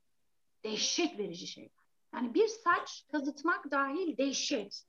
[0.63, 1.71] dehşet verici şeyler.
[2.13, 4.83] Yani bir saç kazıtmak dahil dehşet.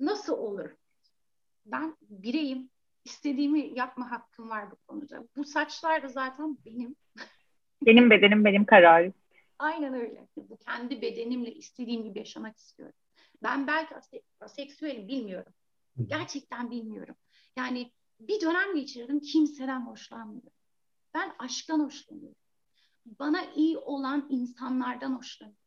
[0.00, 0.70] Nasıl olur?
[1.66, 2.70] Ben bireyim,
[3.04, 5.24] istediğimi yapma hakkım var bu konuda.
[5.36, 6.96] Bu saçlar da zaten benim.
[7.82, 9.14] Benim bedenim, benim kararım.
[9.58, 10.28] Aynen öyle.
[10.36, 12.96] Bu kendi bedenimle istediğim gibi yaşamak istiyorum.
[13.42, 13.94] Ben belki
[14.40, 15.52] aseksüelim bilmiyorum.
[16.06, 17.14] Gerçekten bilmiyorum.
[17.56, 20.50] Yani bir dönem geçirdim kimseden hoşlanmıyorum.
[21.14, 22.36] Ben aşktan hoşlanıyorum.
[23.06, 25.62] Bana iyi olan insanlardan hoşlanıyorum.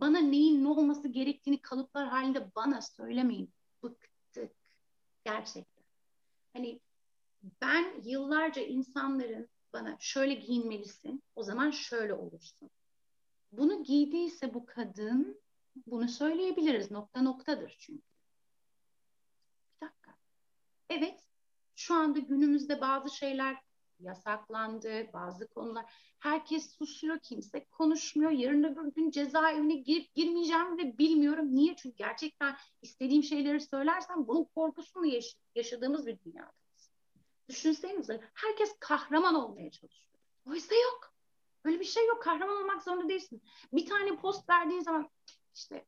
[0.00, 3.52] Bana neyin ne olması gerektiğini kalıplar halinde bana söylemeyin.
[3.82, 4.11] Bıktık.
[5.24, 5.84] Gerçekten.
[6.52, 6.80] Hani
[7.60, 12.70] ben yıllarca insanların bana şöyle giyinmelisin, o zaman şöyle olursun.
[13.52, 15.42] Bunu giydiyse bu kadın
[15.86, 16.90] bunu söyleyebiliriz.
[16.90, 18.02] Nokta noktadır çünkü.
[19.80, 20.14] Bir dakika.
[20.90, 21.20] Evet,
[21.76, 23.56] şu anda günümüzde bazı şeyler
[24.02, 25.84] yasaklandı, bazı konular.
[26.18, 28.30] Herkes susuyor, kimse konuşmuyor.
[28.30, 31.46] Yarın öbür gün cezaevine girip girmeyeceğim de bilmiyorum.
[31.56, 31.76] Niye?
[31.76, 36.52] Çünkü gerçekten istediğim şeyleri söylersem bunun korkusunu yaş- yaşadığımız bir dünyada.
[37.48, 40.12] Düşünsenize herkes kahraman olmaya çalışıyor.
[40.46, 41.14] Oysa yok.
[41.64, 42.22] Öyle bir şey yok.
[42.22, 43.42] Kahraman olmak zorunda değilsin.
[43.72, 45.10] Bir tane post verdiğin zaman
[45.54, 45.84] işte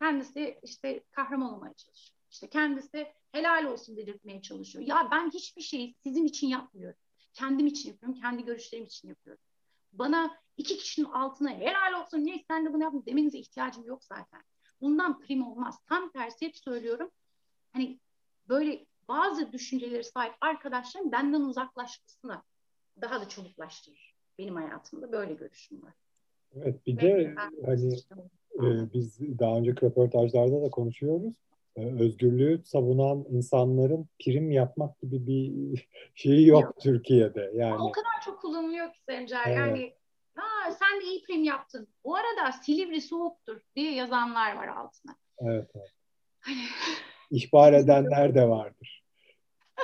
[0.00, 2.18] kendisi işte kahraman olmaya çalışıyor.
[2.30, 4.84] İşte kendisi helal olsun dedirtmeye çalışıyor.
[4.86, 6.98] Ya ben hiçbir şeyi sizin için yapmıyorum.
[7.34, 8.20] Kendim için yapıyorum.
[8.20, 9.42] Kendi görüşlerim için yapıyorum.
[9.92, 14.42] Bana iki kişinin altına helal olsun niye sen de bunu yaptın demenize ihtiyacım yok zaten.
[14.80, 15.78] bundan prim olmaz.
[15.88, 17.10] Tam tersi hep söylüyorum.
[17.72, 18.00] Hani
[18.48, 22.42] böyle bazı düşünceleri sahip arkadaşlarım benden uzaklaşmasına
[23.00, 24.14] daha da çabuklaştırır.
[24.38, 25.94] Benim hayatımda böyle görüşüm var.
[26.56, 27.34] Evet bir de
[27.66, 27.94] hani
[28.54, 31.34] e, biz daha önceki röportajlarda da konuşuyoruz.
[31.76, 36.80] E, özgürlüğü savunan insanların prim yapmak gibi bir şeyi yok, yok.
[36.80, 37.50] Türkiye'de.
[37.54, 39.42] Yani o kadar çok kullanılıyor ki Sencer.
[39.46, 39.56] Evet.
[39.56, 39.92] Yani
[40.36, 41.88] Aa, sen de iyi prim yaptın.
[42.04, 45.16] Bu arada Silivri soğuktur diye yazanlar var altına.
[45.38, 45.70] Evet.
[45.74, 45.90] evet.
[46.40, 46.56] Hani
[47.30, 49.04] İhbar edenler de vardır.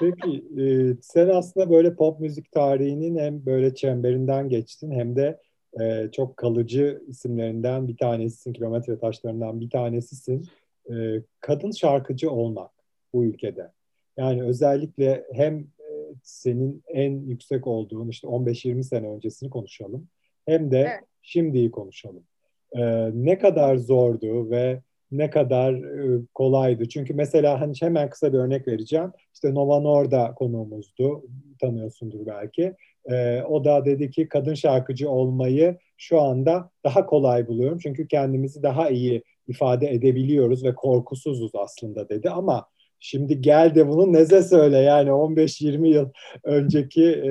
[0.00, 5.40] Peki e, sen aslında böyle pop müzik tarihinin hem böyle çemberinden geçtin hem de
[5.80, 10.48] e, çok kalıcı isimlerinden bir tanesisin, kilometre taşlarından bir tanesisin.
[10.90, 12.70] E, kadın şarkıcı olmak
[13.12, 13.72] bu ülkede.
[14.16, 20.08] Yani özellikle hem e, senin en yüksek olduğun işte 15-20 sene öncesini konuşalım
[20.46, 21.00] hem de evet.
[21.22, 22.24] şimdiyi konuşalım.
[22.72, 24.80] E, ne kadar zordu ve
[25.12, 26.88] ne kadar e, kolaydı.
[26.88, 29.12] Çünkü mesela hani hemen kısa bir örnek vereceğim.
[29.34, 31.24] İşte Nova Norda konuğumuzdu.
[31.60, 32.74] Tanıyorsundur belki.
[33.10, 37.78] E, o da dedi ki kadın şarkıcı olmayı şu anda daha kolay buluyorum.
[37.78, 42.30] Çünkü kendimizi daha iyi ifade edebiliyoruz ve korkusuzuz aslında dedi.
[42.30, 42.66] Ama
[43.00, 46.10] şimdi gel de bunu neze söyle yani 15-20 yıl
[46.44, 47.30] önceki e,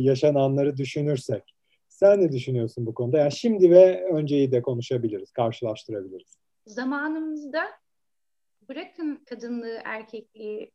[0.00, 1.42] yaşananları düşünürsek.
[1.88, 3.18] Sen ne düşünüyorsun bu konuda?
[3.18, 7.64] Yani şimdi ve önceyi de konuşabiliriz, karşılaştırabiliriz zamanımızda
[8.68, 10.72] bırakın kadınlığı, erkekliği,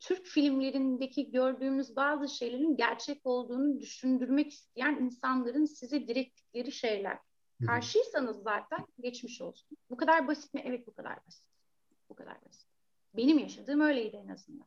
[0.00, 7.18] Türk filmlerindeki gördüğümüz bazı şeylerin gerçek olduğunu düşündürmek isteyen insanların size direttikleri şeyler.
[7.66, 9.78] Karşıysanız zaten geçmiş olsun.
[9.90, 10.62] Bu kadar basit mi?
[10.64, 11.44] Evet bu kadar basit.
[12.08, 12.68] Bu kadar basit.
[13.16, 14.66] Benim yaşadığım öyleydi en azından.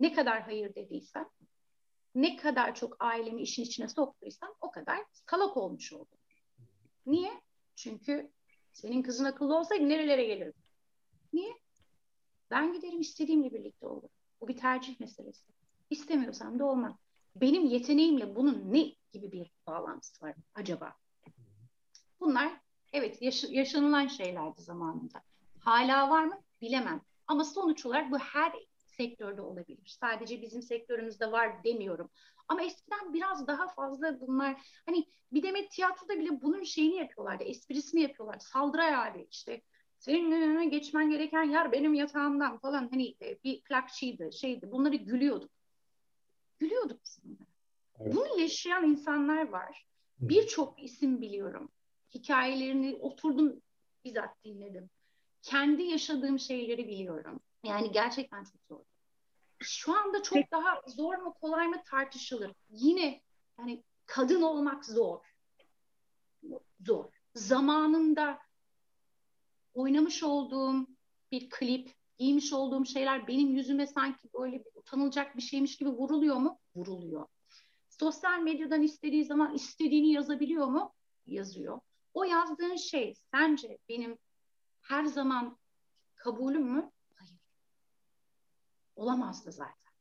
[0.00, 1.28] Ne kadar hayır dediysem,
[2.14, 6.18] ne kadar çok ailemi işin içine soktuysam o kadar salak olmuş oldum.
[7.06, 7.42] Niye?
[7.74, 8.30] Çünkü
[8.72, 10.58] senin kızın akıllı olsaydı nerelere gelirdi?
[11.32, 11.52] Niye?
[12.50, 14.08] Ben giderim istediğimle birlikte olurum.
[14.40, 15.44] Bu bir tercih meselesi.
[15.90, 16.98] İstemiyorsam da olmam.
[17.36, 20.94] Benim yeteneğimle bunun ne gibi bir bağlantısı var acaba?
[22.24, 22.52] Bunlar
[22.92, 25.22] evet yaş- yaşanılan şeylerdi zamanında.
[25.60, 26.42] Hala var mı?
[26.60, 27.00] Bilemem.
[27.26, 29.96] Ama sonuç olarak bu her sektörde olabilir.
[30.00, 32.10] Sadece bizim sektörümüzde var demiyorum.
[32.48, 34.56] Ama eskiden biraz daha fazla bunlar
[34.86, 37.44] hani bir demet tiyatroda bile bunun şeyini yapıyorlardı.
[37.44, 38.38] Esprisini yapıyorlar.
[38.38, 39.62] Saldırı hali işte.
[39.98, 44.72] Senin önüne geçmen gereken yer benim yatağımdan falan hani e, bir plakçıydı şeydi.
[44.72, 45.50] Bunları gülüyorduk.
[46.58, 47.48] Gülüyorduk biz bunlara.
[48.00, 48.14] Evet.
[48.14, 49.86] Bunu yaşayan insanlar var.
[50.20, 51.72] Birçok isim biliyorum.
[52.14, 53.62] Hikayelerini oturdum
[54.04, 54.90] bizzat dinledim.
[55.42, 57.40] Kendi yaşadığım şeyleri biliyorum.
[57.64, 58.84] Yani gerçekten çok zor.
[59.58, 62.52] Şu anda çok daha zor mu kolay mı tartışılır.
[62.70, 63.20] Yine
[63.58, 65.20] yani kadın olmak zor.
[66.80, 67.04] Zor.
[67.34, 68.38] Zamanında
[69.74, 70.86] oynamış olduğum
[71.32, 76.36] bir klip, giymiş olduğum şeyler benim yüzüme sanki böyle bir utanılacak bir şeymiş gibi vuruluyor
[76.36, 76.58] mu?
[76.76, 77.26] Vuruluyor.
[77.88, 80.92] Sosyal medyadan istediği zaman istediğini yazabiliyor mu?
[81.26, 81.80] Yazıyor.
[82.14, 84.18] O yazdığın şey sence benim
[84.80, 85.58] her zaman
[86.14, 86.90] kabulüm mü?
[88.96, 89.92] Olamazdı zaten.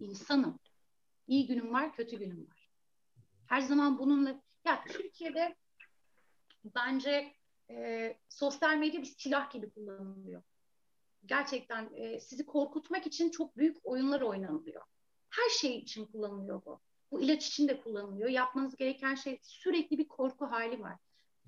[0.00, 0.58] İnsanım.
[1.26, 2.70] İyi günüm var, kötü günüm var.
[3.46, 4.42] Her zaman bununla...
[4.64, 5.56] Ya Türkiye'de
[6.64, 7.34] bence
[7.70, 10.42] e, sosyal medya bir silah gibi kullanılıyor.
[11.26, 14.82] Gerçekten e, sizi korkutmak için çok büyük oyunlar oynanılıyor.
[15.30, 16.80] Her şey için kullanılıyor bu.
[17.10, 18.28] Bu ilaç için de kullanılıyor.
[18.28, 20.96] Yapmanız gereken şey sürekli bir korku hali var.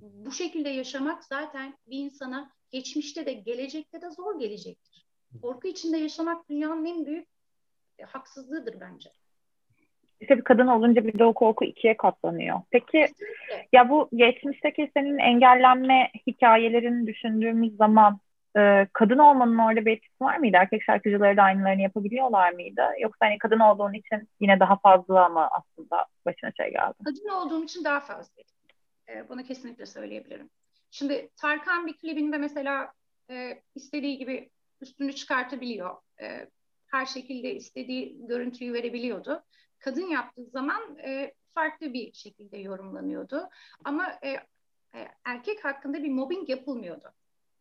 [0.03, 5.07] Bu şekilde yaşamak zaten bir insana geçmişte de gelecekte de zor gelecektir.
[5.43, 7.29] Korku içinde yaşamak dünyanın en büyük
[7.99, 9.11] e, haksızlığıdır bence.
[10.21, 12.61] İşte bir kadın olunca bir de o korku ikiye katlanıyor.
[12.71, 13.69] Peki Kesinlikle.
[13.73, 18.19] ya bu geçmişteki senin engellenme hikayelerini düşündüğümüz zaman
[18.57, 20.57] e, kadın olmanın orada bir etkisi var mıydı?
[20.61, 22.83] Erkek şarkıcıları da aynılarını yapabiliyorlar mıydı?
[23.01, 26.95] Yoksa hani kadın olduğun için yine daha fazla mı aslında başına şey geldi?
[27.05, 28.43] Kadın olduğum için daha fazla.
[29.09, 30.51] E, bunu kesinlikle söyleyebilirim.
[30.91, 32.93] Şimdi Tarkan bir klibinde mesela
[33.31, 35.97] e, istediği gibi üstünü çıkartabiliyor.
[36.21, 36.49] E,
[36.87, 39.45] her şekilde istediği görüntüyü verebiliyordu.
[39.79, 43.49] Kadın yaptığı zaman e, farklı bir şekilde yorumlanıyordu.
[43.85, 44.29] Ama e,
[44.95, 47.13] e, erkek hakkında bir mobbing yapılmıyordu.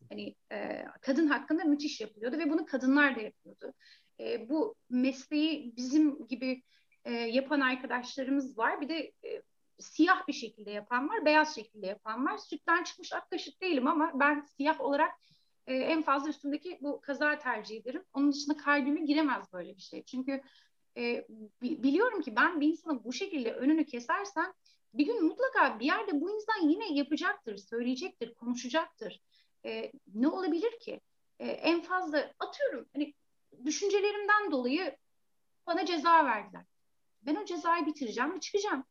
[0.09, 3.73] Hani e, kadın hakkında müthiş yapılıyordu ve bunu kadınlar da yapıyordu.
[4.19, 6.63] E, bu mesleği bizim gibi
[7.05, 8.81] e, yapan arkadaşlarımız var.
[8.81, 9.41] Bir de e,
[9.81, 12.37] siyah bir şekilde yapan var, beyaz şekilde yapan var.
[12.37, 15.11] Sütten çıkmış ak kaşık değilim ama ben siyah olarak
[15.67, 18.03] e, en fazla üstündeki bu kaza tercih ederim.
[18.13, 20.03] Onun dışında kalbime giremez böyle bir şey.
[20.03, 20.41] Çünkü
[20.97, 21.27] e,
[21.61, 24.53] biliyorum ki ben bir insanın bu şekilde önünü kesersem
[24.93, 29.21] bir gün mutlaka bir yerde bu insan yine yapacaktır, söyleyecektir, konuşacaktır.
[29.65, 31.01] e, ne olabilir ki?
[31.39, 33.13] E, en fazla atıyorum hani
[33.65, 34.97] düşüncelerimden dolayı
[35.67, 36.65] bana ceza verdiler.
[37.21, 38.83] Ben o cezayı bitireceğim ve çıkacağım.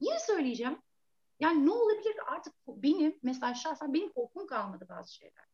[0.00, 0.78] Yine söyleyeceğim.
[1.40, 5.44] Yani ne olabilir ki artık benim mesela şahsen benim korkum kalmadı bazı şeylerden.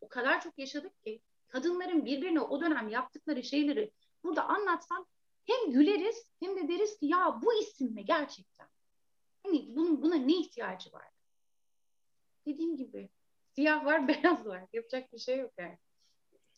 [0.00, 3.90] O kadar çok yaşadık ki kadınların birbirine o dönem yaptıkları şeyleri
[4.24, 5.06] burada anlatsam
[5.44, 8.68] hem güleriz hem de deriz ki ya bu isim mi gerçekten?
[9.42, 11.08] Hani bunun buna ne ihtiyacı var?
[12.46, 13.08] Dediğim gibi
[13.54, 14.64] siyah var, beyaz var.
[14.72, 15.78] Yapacak bir şey yok yani.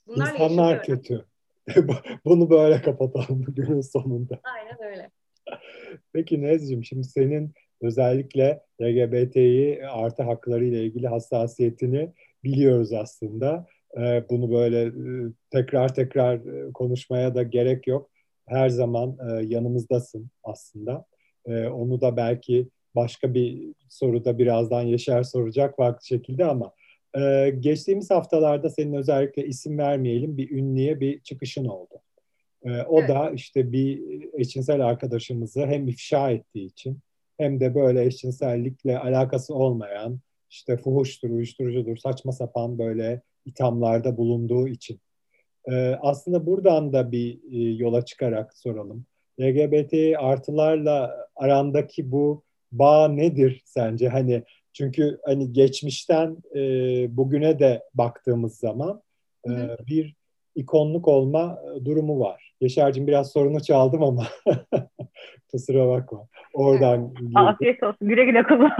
[0.06, 1.26] Bunlarla İnsanlar kötü.
[2.24, 4.40] Bunu böyle kapatalım günün sonunda.
[4.44, 5.10] Aynen öyle.
[6.12, 12.12] Peki Nezciğim şimdi senin özellikle LGBTİ artı hakları ile ilgili hassasiyetini
[12.44, 13.66] biliyoruz aslında.
[13.98, 14.92] Ee, bunu böyle e,
[15.50, 18.10] tekrar tekrar e, konuşmaya da gerek yok.
[18.46, 21.04] Her zaman e, yanımızdasın aslında.
[21.46, 26.72] Ee, onu da belki başka bir soruda birazdan Yaşar soracak farklı şekilde ama
[27.58, 32.00] geçtiğimiz haftalarda senin özellikle isim vermeyelim bir ünlüye bir çıkışın oldu.
[32.64, 33.08] O evet.
[33.08, 34.00] da işte bir
[34.32, 36.98] eşcinsel arkadaşımızı hem ifşa ettiği için
[37.38, 40.20] hem de böyle eşcinsellikle alakası olmayan
[40.50, 45.00] işte fuhuştur, uyuşturucudur, saçma sapan böyle ithamlarda bulunduğu için.
[45.70, 49.04] Ee, aslında buradan da bir e, yola çıkarak soralım.
[49.40, 52.42] LGBT artılarla arandaki bu
[52.72, 54.08] bağ nedir sence?
[54.08, 54.42] Hani
[54.72, 56.60] çünkü hani geçmişten e,
[57.16, 59.02] bugüne de baktığımız zaman
[59.48, 59.50] e,
[59.86, 60.14] bir
[60.54, 62.49] ikonluk olma durumu var.
[62.60, 64.26] Yaşar'cığım biraz sorunu çaldım ama
[65.50, 66.26] kusura bakma.
[66.54, 67.14] Oradan.
[67.34, 68.08] Afiyet olsun.
[68.08, 68.70] Güle güle kullan.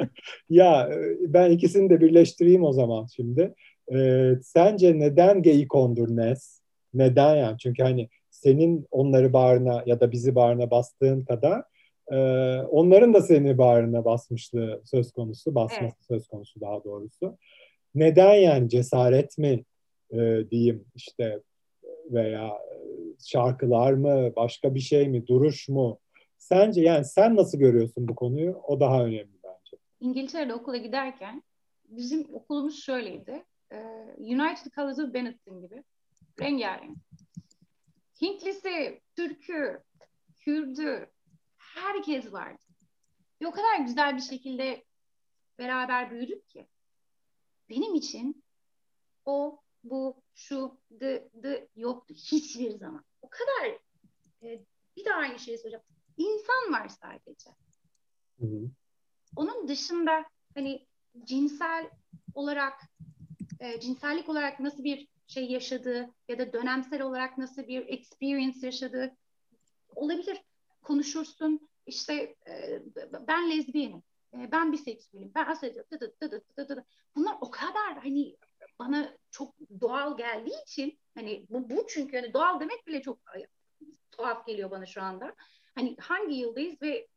[0.50, 3.54] ya ben ikisini de birleştireyim o zaman şimdi.
[3.94, 6.60] Ee, sence neden geikondur Nes?
[6.94, 7.58] Neden yani?
[7.58, 11.62] Çünkü hani senin onları bağrına ya da bizi bağrına bastığın kadar
[12.12, 12.16] e,
[12.60, 16.06] onların da seni bağrına basmışlığı söz konusu, basması evet.
[16.08, 17.38] söz konusu daha doğrusu.
[17.94, 19.64] Neden yani cesaret mi
[20.10, 21.40] e, diyeyim işte
[22.10, 22.52] veya
[23.24, 25.98] şarkılar mı, başka bir şey mi, duruş mu?
[26.38, 28.52] Sence yani sen nasıl görüyorsun bu konuyu?
[28.52, 29.76] O daha önemli bence.
[30.00, 31.42] İngiltere'de okula giderken
[31.84, 33.44] bizim okulumuz şöyleydi.
[34.18, 35.84] United Colors of Benetton gibi.
[36.40, 36.98] Rengarenk.
[38.22, 39.82] Hintlisi, Türk'ü,
[40.36, 41.10] Kürd'ü,
[41.56, 42.62] herkes vardı.
[43.42, 44.84] Ve o kadar güzel bir şekilde
[45.58, 46.66] beraber büyüdük ki.
[47.70, 48.44] Benim için
[49.24, 53.04] o, bu, şu, dı, dı yoktu hiçbir zaman.
[53.22, 53.78] O kadar
[54.42, 54.64] e,
[54.96, 55.84] bir daha aynı şeyi söyleyeceğim.
[56.16, 57.50] İnsan var sadece.
[58.40, 58.70] Hı hı.
[59.36, 60.86] Onun dışında hani
[61.24, 61.90] cinsel
[62.34, 62.80] olarak
[63.60, 69.16] e, cinsellik olarak nasıl bir şey yaşadığı ya da dönemsel olarak nasıl bir experience yaşadığı
[69.94, 70.42] olabilir.
[70.82, 72.82] Konuşursun işte e,
[73.28, 74.02] ben lezbiyenim,
[74.34, 76.84] e, ben biseksüelim, ben aseksüelim.
[77.16, 78.36] Bunlar o kadar hani
[78.78, 83.18] bana çok doğal geldiği için hani bu, bu çünkü hani doğal demek bile çok
[84.10, 85.34] tuhaf geliyor bana şu anda.
[85.74, 87.08] Hani hangi yıldayız ve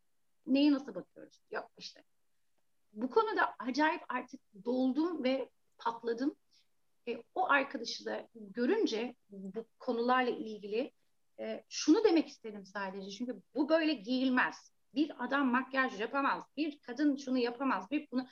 [0.48, 1.42] neye nasıl bakıyoruz?
[1.52, 2.04] Yok işte.
[2.94, 6.36] Bu konuda acayip artık doldum ve patladım.
[7.08, 10.92] E, o arkadaşı da görünce bu konularla ilgili
[11.40, 13.10] e, şunu demek istedim sadece.
[13.10, 14.74] Çünkü bu böyle giyilmez.
[14.96, 16.44] Bir adam makyaj yapamaz.
[16.58, 17.92] Bir kadın şunu yapamaz.
[17.92, 18.28] Bir bunu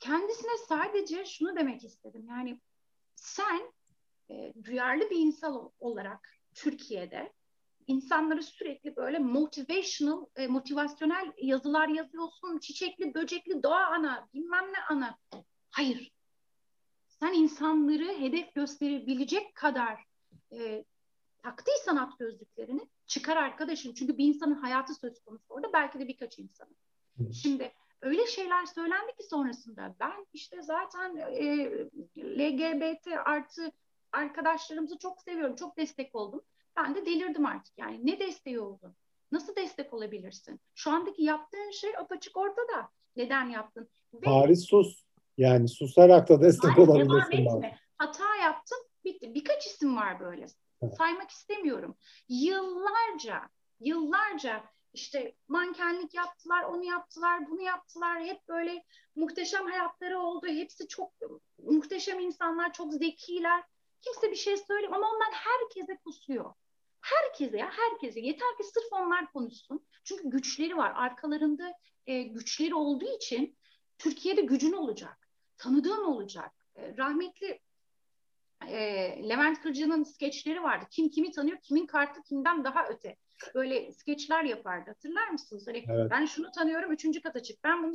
[0.00, 2.26] kendisine sadece şunu demek istedim.
[2.28, 2.60] Yani
[3.14, 3.72] sen
[4.30, 7.32] e, duyarlı bir insan olarak Türkiye'de
[7.86, 12.58] insanları sürekli böyle motivational, e, motivasyonel yazılar yazıyorsun.
[12.58, 15.18] Çiçekli, böcekli, doğa ana, bilmem ne ana.
[15.70, 16.12] Hayır.
[17.08, 20.04] Sen insanları hedef gösterebilecek kadar
[20.52, 20.84] e,
[21.42, 23.94] taktıysan at gözlüklerini çıkar arkadaşım.
[23.94, 25.72] Çünkü bir insanın hayatı söz konusu orada.
[25.72, 26.76] Belki de birkaç insanın.
[27.32, 31.68] Şimdi öyle şeyler söylendi ki sonrasında ben işte zaten e,
[32.16, 33.72] LGBT artı
[34.12, 35.56] arkadaşlarımızı çok seviyorum.
[35.56, 36.42] Çok destek oldum.
[36.76, 37.78] Ben de delirdim artık.
[37.78, 38.94] Yani ne desteği oldun?
[39.32, 40.60] Nasıl destek olabilirsin?
[40.74, 42.88] Şu andaki yaptığın şey apaçık ortada.
[43.16, 43.88] Neden yaptın?
[44.14, 45.06] Ve, Paris sus.
[45.38, 47.48] Yani susarak da destek olabilirsin.
[47.98, 48.78] Hata yaptın.
[49.04, 49.34] Bitti.
[49.34, 50.46] Birkaç isim var böyle.
[50.98, 51.96] Saymak istemiyorum.
[52.28, 53.48] Yıllarca,
[53.80, 54.64] yıllarca
[54.96, 58.24] işte mankenlik yaptılar, onu yaptılar, bunu yaptılar.
[58.24, 58.84] Hep böyle
[59.16, 60.46] muhteşem hayatları oldu.
[60.46, 61.12] Hepsi çok
[61.58, 63.64] muhteşem insanlar, çok zekiler.
[64.02, 66.54] Kimse bir şey söylemiyor ama onlar herkese kusuyor.
[67.00, 68.20] Herkese ya herkese.
[68.20, 69.86] Yeter ki sırf onlar konuşsun.
[70.04, 70.92] Çünkü güçleri var.
[70.96, 71.72] Arkalarında
[72.06, 73.58] e, güçleri olduğu için
[73.98, 75.28] Türkiye'de gücün olacak.
[75.58, 76.52] Tanıdığın olacak.
[76.76, 77.60] E, rahmetli
[78.68, 78.78] e,
[79.28, 80.84] Levent Kırcı'nın skeçleri vardı.
[80.90, 83.16] Kim kimi tanıyor, kimin kartı kimden daha öte.
[83.54, 84.90] Böyle skeçler yapardı.
[84.90, 85.66] Hatırlar mısınız?
[85.66, 86.10] Hani evet.
[86.10, 87.64] ben şunu tanıyorum, üçüncü kata çık.
[87.64, 87.94] Ben bunu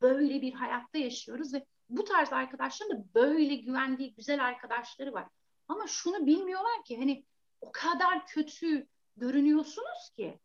[0.00, 5.28] böyle bir hayatta yaşıyoruz ve bu tarz arkadaşların da böyle güvendiği güzel arkadaşları var.
[5.68, 7.24] Ama şunu bilmiyorlar ki hani
[7.60, 10.40] o kadar kötü görünüyorsunuz ki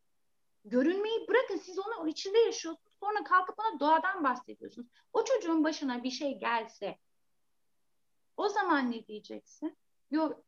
[0.66, 4.88] görünmeyi bırakın siz onu içinde yaşıyorsunuz sonra kalkıp bana doğadan bahsediyorsunuz.
[5.14, 6.98] O çocuğun başına bir şey gelse
[8.38, 9.78] o zaman ne diyeceksin?
[10.12, 10.44] Yok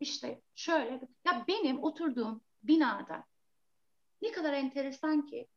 [0.00, 3.24] işte şöyle ya benim oturduğum binada
[4.22, 5.48] ne kadar enteresan ki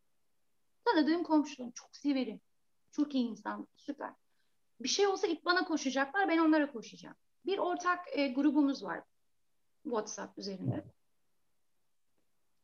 [0.86, 2.41] tanıdığım komşularım çok severim.
[2.91, 4.13] Çok iyi insan, süper.
[4.80, 7.15] Bir şey olsa ilk bana koşacaklar, ben onlara koşacağım.
[7.45, 9.04] Bir ortak e, grubumuz var
[9.84, 10.86] WhatsApp üzerinde.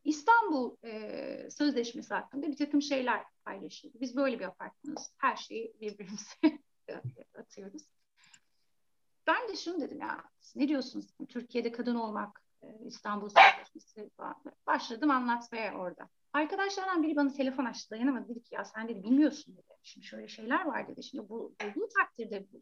[0.04, 4.02] İstanbul e, Sözleşmesi hakkında bir takım şeyler paylaşıldı.
[4.02, 5.14] Biz böyle bir apartmanız.
[5.18, 6.26] Her şeyi birbirimize
[7.40, 7.84] atıyoruz.
[9.28, 10.24] Ben de şunu dedim ya,
[10.56, 11.08] ne diyorsunuz?
[11.30, 12.44] Türkiye'de kadın olmak,
[12.86, 14.36] İstanbul Sözleşmesi falan.
[14.68, 16.10] Başladım anlatmaya orada.
[16.34, 18.30] Arkadaşlardan biri bana telefon açtı dayanamadı.
[18.30, 19.74] Dedi ki ya sen dedi bilmiyorsun dedi.
[19.84, 21.04] Şimdi şöyle şeyler var dedi.
[21.04, 22.62] Şimdi bu olduğu takdirde bu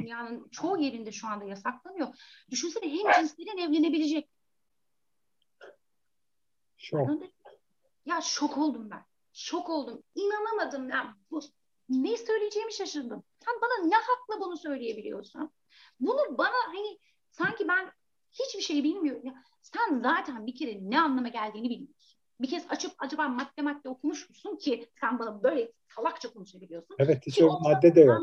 [0.00, 2.08] dünyanın çoğu yerinde şu anda yasaklanıyor.
[2.50, 4.30] Düşünsene hem cinslerin evlenebilecek.
[6.76, 7.08] Şok.
[8.06, 9.04] Ya şok oldum ben.
[9.32, 10.02] Şok oldum.
[10.14, 11.16] İnanamadım ya.
[11.30, 11.40] Bu,
[11.88, 13.24] ne söyleyeceğimi şaşırdım.
[13.44, 15.50] Sen bana ne hakla bunu söyleyebiliyorsun?
[16.00, 16.98] Bunu bana hani
[17.30, 17.92] sanki ben
[18.32, 19.22] hiçbir şey bilmiyorum.
[19.24, 23.88] Ya, sen zaten bir kere ne anlama geldiğini bilmiyorsun bir kez açıp acaba madde madde
[23.88, 26.96] okumuş musun ki sen bana böyle salakça konuşabiliyorsun.
[26.98, 28.20] Evet hiç o madde de yok.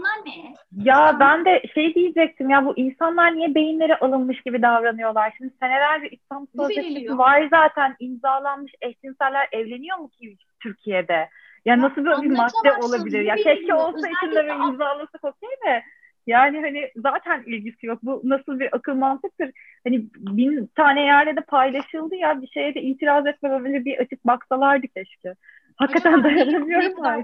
[0.71, 0.83] Ne?
[0.83, 5.33] Ya ben de şey diyecektim ya bu insanlar niye beyinleri alınmış gibi davranıyorlar?
[5.37, 11.13] Şimdi senelerce İslam Sözleşmesi var zaten imzalanmış eşcinseller evleniyor mu ki Türkiye'de?
[11.13, 11.29] Ya,
[11.65, 13.21] ya nasıl böyle bir madde olabilir?
[13.21, 15.83] Ya keşke olsa içinde imzalasak okey de
[16.27, 17.99] yani hani zaten ilgisi yok.
[18.03, 19.51] Bu nasıl bir akıl mantıktır?
[19.83, 24.87] Hani bin tane yerde de paylaşıldı ya bir şeye de itiraz etmemeli bir açık baksalardı
[24.87, 25.35] keşke.
[25.75, 26.85] Hakikaten Acaba dayanamıyorum.
[26.85, 27.23] Ne kadar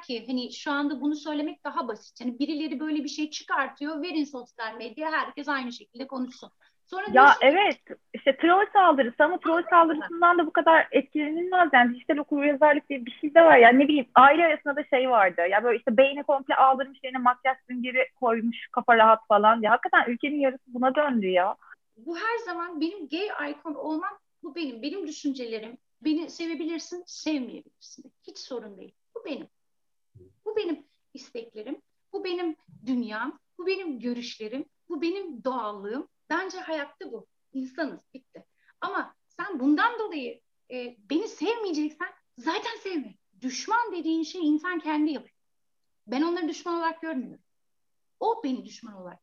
[0.00, 2.20] ki hani şu anda bunu söylemek daha basit.
[2.20, 6.50] Hani birileri böyle bir şey çıkartıyor verin sosyal medya herkes aynı şekilde konuşsun.
[6.86, 7.78] Sonra ya evet
[8.14, 11.68] işte troll saldırısı ama troll saldırısından da bu kadar etkilenilmez.
[11.72, 13.56] Yani dijital okuryazarlık diye bir şey de var.
[13.56, 15.40] Yani ne bileyim aile arasında da şey vardı.
[15.50, 19.60] Ya böyle işte beyni komple aldırmış yerine makyaj süngeri koymuş kafa rahat falan.
[19.60, 21.56] Diye hakikaten ülkenin yarısı buna döndü ya.
[21.96, 24.82] Bu her zaman benim gay icon olmam bu benim.
[24.82, 28.12] Benim düşüncelerim beni sevebilirsin sevmeyebilirsin.
[28.26, 28.94] Hiç sorun değil.
[29.14, 29.46] Bu benim.
[30.44, 37.26] Bu benim isteklerim bu benim dünyam bu benim görüşlerim bu benim doğallığım Bence hayatta bu.
[37.52, 38.00] İnsanız.
[38.14, 38.44] Bitti.
[38.80, 40.40] Ama sen bundan dolayı
[40.72, 42.08] e, beni sevmeyeceksen
[42.38, 43.14] zaten sevme.
[43.40, 45.36] Düşman dediğin şey insan kendi yapıyor.
[46.06, 47.40] Ben onları düşman olarak görmüyorum.
[48.20, 49.18] O beni düşman olarak.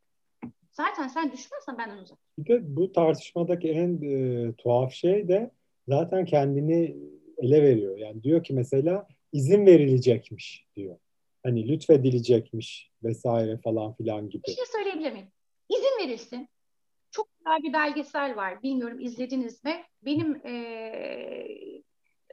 [0.71, 2.17] Zaten sen düşmansan benden uzak.
[2.37, 5.51] Bir de bu tartışmadaki en e, tuhaf şey de
[5.87, 6.97] zaten kendini
[7.37, 7.97] ele veriyor.
[7.97, 10.97] Yani diyor ki mesela izin verilecekmiş diyor.
[11.43, 14.43] Hani lütfedilecekmiş vesaire falan filan gibi.
[14.47, 15.27] Bir şey söyleyebilir miyim?
[15.69, 16.49] İzin verilsin.
[17.13, 18.63] Çok güzel bir belgesel var.
[18.63, 19.83] Bilmiyorum izlediniz mi?
[20.01, 21.47] Benim e,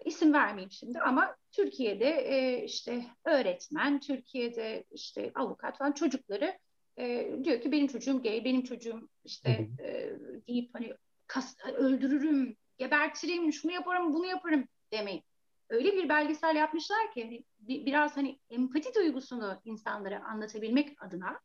[0.04, 6.58] isim vermeyeyim şimdi ama Türkiye'de e, işte öğretmen, Türkiye'de işte avukat falan çocukları
[6.98, 10.10] e, diyor ki benim çocuğum gay, benim çocuğum işte e,
[10.48, 10.94] deyip hani
[11.26, 15.22] kas, öldürürüm, gebertirim, şunu yaparım, bunu yaparım demeyin.
[15.68, 17.44] Öyle bir belgesel yapmışlar ki hani,
[17.86, 21.40] biraz hani empati duygusunu insanlara anlatabilmek adına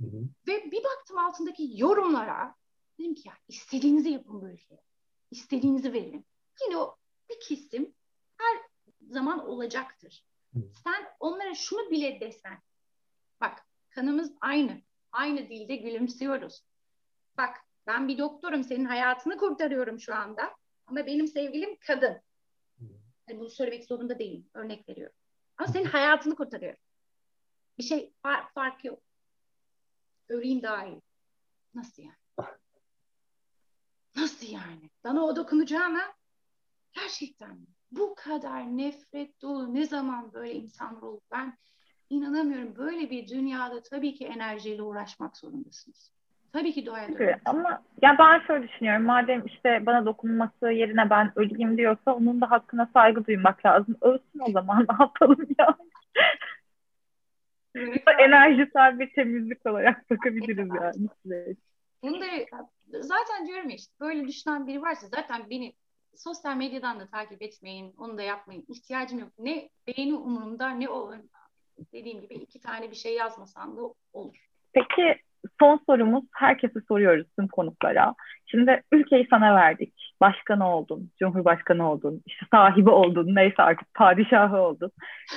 [0.00, 0.22] Hı hı.
[0.48, 2.54] Ve bir baktım altındaki yorumlara
[2.98, 4.80] Dedim ki ya istediğinizi yapın bu ülkeye.
[5.30, 6.26] İstediğinizi verin.
[6.64, 6.96] Yine o
[7.30, 7.94] bir kesim
[8.38, 8.58] her
[9.00, 10.24] zaman olacaktır.
[10.84, 12.58] Sen onlara şunu bile desen.
[13.40, 14.82] Bak kanımız aynı.
[15.12, 16.64] Aynı dilde gülümsüyoruz.
[17.36, 17.56] Bak
[17.86, 20.56] ben bir doktorum senin hayatını kurtarıyorum şu anda.
[20.86, 22.20] Ama benim sevgilim kadın.
[23.28, 24.50] Yani bunu söylemek zorunda değilim.
[24.54, 25.16] Örnek veriyorum.
[25.58, 26.80] Ama senin hayatını kurtarıyorum.
[27.78, 29.02] Bir şey fark, fark yok.
[30.28, 31.02] Öleyim daha iyi.
[31.74, 32.16] Nasıl yani?
[34.66, 34.90] Yani?
[35.04, 36.02] Bana o dokunacağına
[36.92, 37.58] gerçekten
[37.90, 41.20] bu kadar nefret dolu ne zaman böyle insanlar olur?
[41.32, 41.58] Ben
[42.10, 42.76] inanamıyorum.
[42.76, 46.12] Böyle bir dünyada tabii ki enerjiyle uğraşmak zorundasınız.
[46.52, 47.40] Tabii ki doğaya dönmek.
[47.44, 49.02] Ama ya ben şöyle düşünüyorum.
[49.02, 53.96] Madem işte bana dokunması yerine ben öleyim diyorsa onun da hakkına saygı duymak lazım.
[54.00, 55.76] Ölsün o zaman ne yapalım ya?
[58.18, 61.08] Enerjisel bir temizlik olarak bakabiliriz yani.
[62.02, 62.46] Bunları
[63.00, 65.74] zaten diyorum ya işte böyle düşünen biri varsa zaten beni
[66.16, 68.64] sosyal medyadan da takip etmeyin, onu da yapmayın.
[68.68, 69.28] İhtiyacım yok.
[69.38, 71.14] Ne beğeni umurumda ne o
[71.92, 73.80] dediğim gibi iki tane bir şey yazmasan da
[74.12, 74.48] olur.
[74.72, 75.16] Peki
[75.58, 78.14] son sorumuz herkese soruyoruz tüm konuklara.
[78.46, 80.12] Şimdi ülkeyi sana verdik.
[80.20, 84.90] Başkanı oldun, cumhurbaşkanı oldun, işte sahibi oldun, neyse artık padişahı oldun.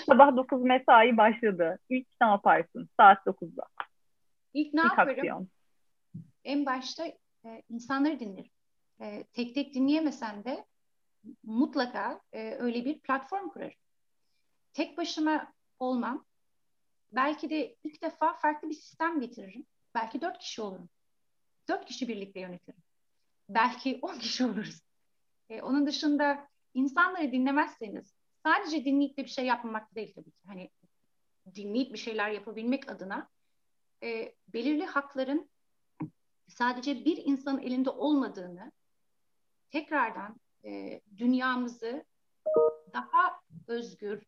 [0.05, 1.80] Sabah 9 mesai başladı.
[1.89, 3.64] İlk ne yaparsın saat 9'da?
[4.53, 5.10] İlk ne İlk yaparım?
[5.10, 5.47] Aksiyon.
[6.49, 7.07] En başta
[7.45, 8.51] e, insanları dinlerim.
[9.01, 10.65] E, tek tek dinleyemesem de
[11.43, 13.77] mutlaka e, öyle bir platform kurarım.
[14.73, 16.25] Tek başıma olmam.
[17.11, 19.65] Belki de ilk defa farklı bir sistem getiririm.
[19.95, 20.89] Belki dört kişi olurum.
[21.67, 22.83] Dört kişi birlikte yönetirim.
[23.49, 24.81] Belki on kişi oluruz.
[25.49, 28.13] E, onun dışında insanları dinlemezseniz
[28.45, 30.47] sadece dinleyip de bir şey yapmamak değil tabii ki.
[30.47, 30.69] Hani
[31.55, 33.29] dinleyip bir şeyler yapabilmek adına
[34.03, 35.49] e, belirli hakların
[36.49, 38.71] sadece bir insanın elinde olmadığını
[39.69, 40.35] tekrardan
[40.65, 42.05] e, dünyamızı
[42.93, 44.23] daha özgür,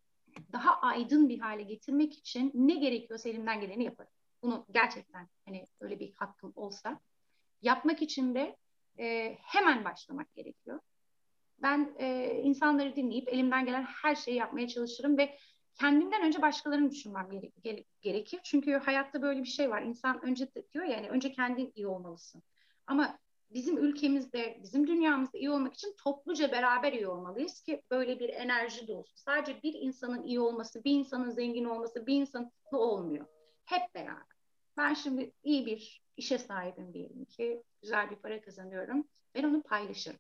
[0.51, 4.11] daha aydın bir hale getirmek için ne gerekiyorsa elimden geleni yaparım.
[4.41, 6.99] Bunu gerçekten hani öyle bir hakkım olsa
[7.61, 8.57] yapmak için de
[8.99, 10.80] e, hemen başlamak gerekiyor.
[11.61, 15.38] Ben e, insanları dinleyip elimden gelen her şeyi yapmaya çalışırım ve
[15.76, 18.39] kendimden önce başkalarını düşünmem gere- gere- gerekir.
[18.43, 19.82] Çünkü hayatta böyle bir şey var.
[19.82, 22.43] İnsan önce diyor ya yani önce kendin iyi olmalısın.
[22.88, 23.19] Ama
[23.49, 28.88] bizim ülkemizde, bizim dünyamızda iyi olmak için topluca beraber iyi olmalıyız ki böyle bir enerji
[28.88, 29.15] de olsun.
[29.15, 33.26] Sadece bir insanın iyi olması, bir insanın zengin olması, bir insanın olmuyor.
[33.65, 34.32] Hep beraber.
[34.78, 39.07] Ben şimdi iyi bir işe sahibim diyelim ki, güzel bir para kazanıyorum.
[39.36, 40.19] Ben onu paylaşırım.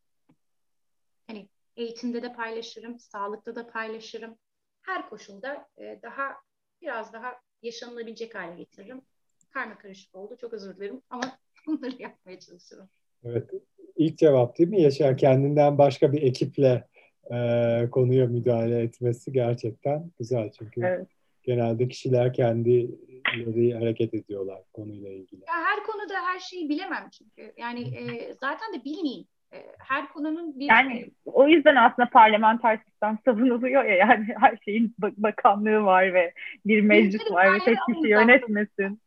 [1.27, 4.37] Hani eğitimde de paylaşırım, sağlıkta da paylaşırım.
[4.81, 6.35] Her koşulda e, daha
[6.81, 9.01] biraz daha yaşanılabilecek hale getiririm.
[9.49, 10.37] Karma karışık oldu.
[10.41, 11.23] Çok özür dilerim ama
[11.67, 12.89] bunları yapmaya çalışıyorum.
[13.23, 13.49] Evet.
[13.95, 14.81] İlk cevap değil mi?
[14.81, 16.87] Yaşar kendinden başka bir ekiple
[17.31, 21.07] e, konuya müdahale etmesi gerçekten güzel çünkü evet.
[21.43, 25.41] genelde kişiler kendileri hareket ediyorlar konuyla ilgili.
[25.41, 27.53] Ya her konuda her şeyi bilemem çünkü.
[27.57, 29.27] Yani e, zaten de bilmeyeyim.
[29.53, 30.65] E, her konunun bir...
[30.65, 36.33] Yani o yüzden aslında parlamenter sistem savunuluyor ya yani her şeyin bakanlığı var ve
[36.65, 39.01] bir meclis var ve tek kişi yönetmesin.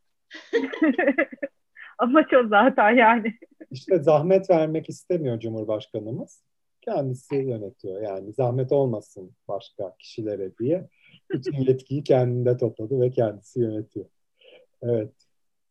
[1.99, 3.35] Amaç o zaten yani.
[3.71, 6.43] İşte zahmet vermek istemiyor Cumhurbaşkanımız.
[6.81, 10.89] Kendisi yönetiyor yani zahmet olmasın başka kişilere diye.
[11.31, 14.07] Bütün yetkiyi kendinde topladı ve kendisi yönetiyor.
[14.83, 15.13] Evet.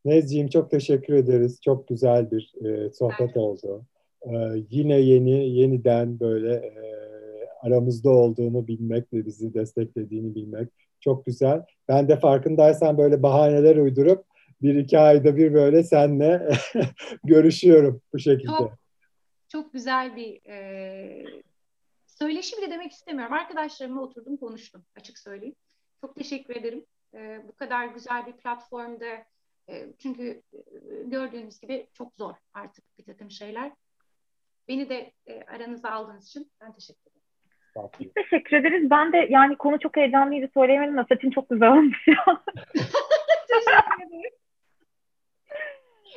[0.05, 1.61] Nezciğim çok teşekkür ederiz.
[1.61, 3.85] Çok güzel bir e, sohbet oldu.
[4.25, 6.83] E, yine yeni, yeniden böyle e,
[7.61, 10.69] aramızda olduğunu bilmek ve bizi desteklediğini bilmek
[10.99, 11.65] çok güzel.
[11.87, 14.25] Ben de farkındaysan böyle bahaneler uydurup
[14.61, 16.49] bir iki ayda bir böyle senle
[17.23, 18.57] görüşüyorum bu şekilde.
[18.57, 18.73] Çok,
[19.47, 21.25] çok güzel bir e,
[22.07, 23.33] söyleşi bile demek istemiyorum.
[23.33, 25.55] Arkadaşlarımla oturdum konuştum açık söyleyeyim.
[26.01, 26.85] Çok teşekkür ederim.
[27.13, 29.05] E, bu kadar güzel bir platformda
[29.69, 30.59] e, çünkü e,
[31.05, 33.71] gördüğünüz gibi çok zor artık bir takım şeyler.
[34.67, 37.23] Beni de e, aranıza aldığınız için ben teşekkür ederim.
[37.99, 38.89] Biz teşekkür ederiz.
[38.89, 42.15] Ben de yani konu çok heyecanlıydı söyleyemedim de saçın çok güzel olmuş ya.
[43.47, 44.33] teşekkür ederim.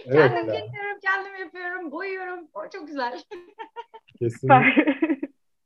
[0.06, 2.48] Evet kendim kesiyorum, kendim yapıyorum, boyuyorum.
[2.54, 3.22] O çok güzel.
[4.18, 4.96] Kesinlikle.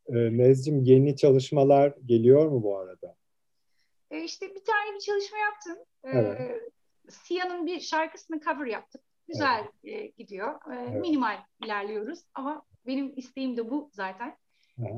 [0.07, 3.16] ee, Nezcim yeni çalışmalar geliyor mu bu arada?
[4.11, 5.76] Ee, işte bir tane bir çalışma yaptım.
[6.05, 6.72] Ee, evet.
[7.09, 9.03] Sia'nın bir şarkısını cover yaptık.
[9.28, 10.03] Güzel evet.
[10.03, 10.55] e, gidiyor.
[10.55, 11.01] Ee, evet.
[11.01, 14.37] Minimal ilerliyoruz ama benim isteğim de bu zaten.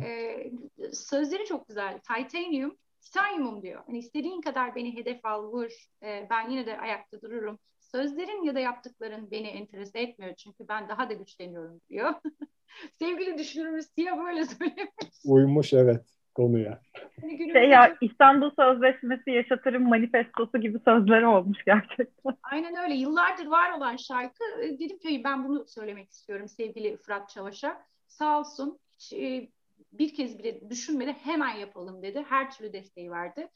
[0.04, 0.52] Ee,
[0.92, 2.00] sözleri çok güzel.
[2.00, 3.82] Titanium, titaniumum diyor.
[3.86, 5.70] Hani istediğin kadar beni hedef al, vur.
[6.02, 10.88] Ee, ben yine de ayakta dururum sözlerin ya da yaptıkların beni enterese etmiyor çünkü ben
[10.88, 12.14] daha da güçleniyorum diyor.
[12.98, 15.24] Sevgili düşünürümüz Tia böyle söylemiş.
[15.24, 16.80] Uymuş evet konuya.
[17.20, 22.36] Hani şey ya İstanbul Sözleşmesi yaşatırım manifestosu gibi sözleri olmuş gerçekten.
[22.42, 22.94] Aynen öyle.
[22.94, 24.44] Yıllardır var olan şarkı.
[24.62, 27.82] E, dedim ki ben bunu söylemek istiyorum sevgili Fırat Çavaş'a.
[28.08, 29.48] Sağ olsun hiç, e,
[29.92, 32.24] bir kez bile düşünmedi hemen yapalım dedi.
[32.28, 33.48] Her türlü desteği verdi.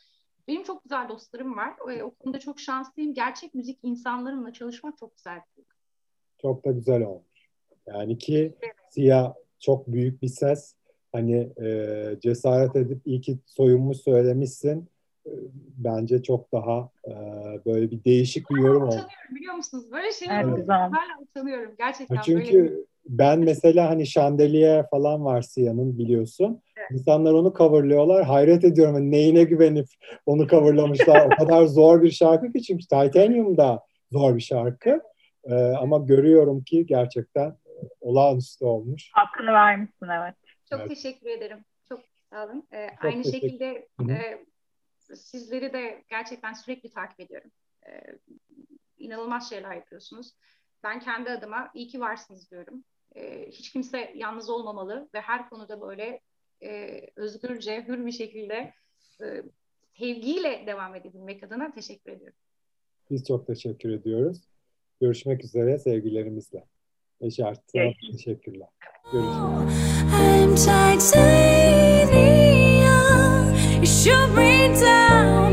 [0.49, 1.75] Benim çok güzel dostlarım var.
[1.81, 3.15] O, o konuda çok şanslıyım.
[3.15, 5.41] Gerçek müzik insanlarımla çalışmak çok güzel.
[6.43, 7.49] Çok da güzel olmuş.
[7.87, 8.75] Yani ki evet.
[8.91, 10.75] Siyah çok büyük bir ses.
[11.13, 14.89] Hani e, cesaret edip iyi ki soyunmuş söylemişsin.
[15.27, 15.31] E,
[15.77, 17.13] bence çok daha e,
[17.67, 19.07] böyle bir değişik bir yorum oldu.
[19.35, 19.85] Biliyor musunuz?
[19.93, 20.69] Böyle şeyler evet.
[20.69, 21.75] hala utanıyorum.
[21.79, 26.63] Gerçekten Çünkü böyle ben mesela hani şandeliye falan var Siyah'ın biliyorsun.
[26.77, 26.91] Evet.
[26.91, 28.25] İnsanlar onu coverlıyorlar.
[28.25, 29.87] Hayret ediyorum hani neyine güvenip
[30.27, 31.27] onu coverlamışlar.
[31.27, 33.83] o kadar zor bir şarkı ki çünkü Titanium da
[34.13, 35.01] zor bir şarkı.
[35.45, 37.57] Ee, ama görüyorum ki gerçekten
[38.01, 39.11] olağanüstü olmuş.
[39.13, 40.35] Hakkını vermişsin evet.
[40.71, 40.89] Çok evet.
[40.89, 41.65] teşekkür ederim.
[41.89, 42.01] Çok
[42.31, 42.69] sağ olun.
[42.73, 44.45] Ee, Çok aynı şekilde e,
[45.15, 47.51] sizleri de gerçekten sürekli takip ediyorum.
[47.87, 48.19] Ee,
[48.99, 50.33] inanılmaz şeyler yapıyorsunuz.
[50.83, 52.85] Ben kendi adıma iyi ki varsınız diyorum.
[53.17, 56.21] Ee, hiç kimse yalnız olmamalı ve her konuda böyle
[56.63, 58.73] e, özgürce, hür bir şekilde
[59.23, 59.43] e,
[59.99, 62.39] sevgiyle devam edebilmek adına teşekkür ediyorum.
[63.11, 64.43] Biz çok teşekkür ediyoruz.
[65.01, 66.65] Görüşmek üzere sevgilerimizle.
[67.21, 67.69] Eşart.
[68.13, 68.69] Teşekkürler.
[69.13, 69.96] Görüşürüz.
[70.27, 72.07] time tight, say
[73.81, 75.46] you should bring down.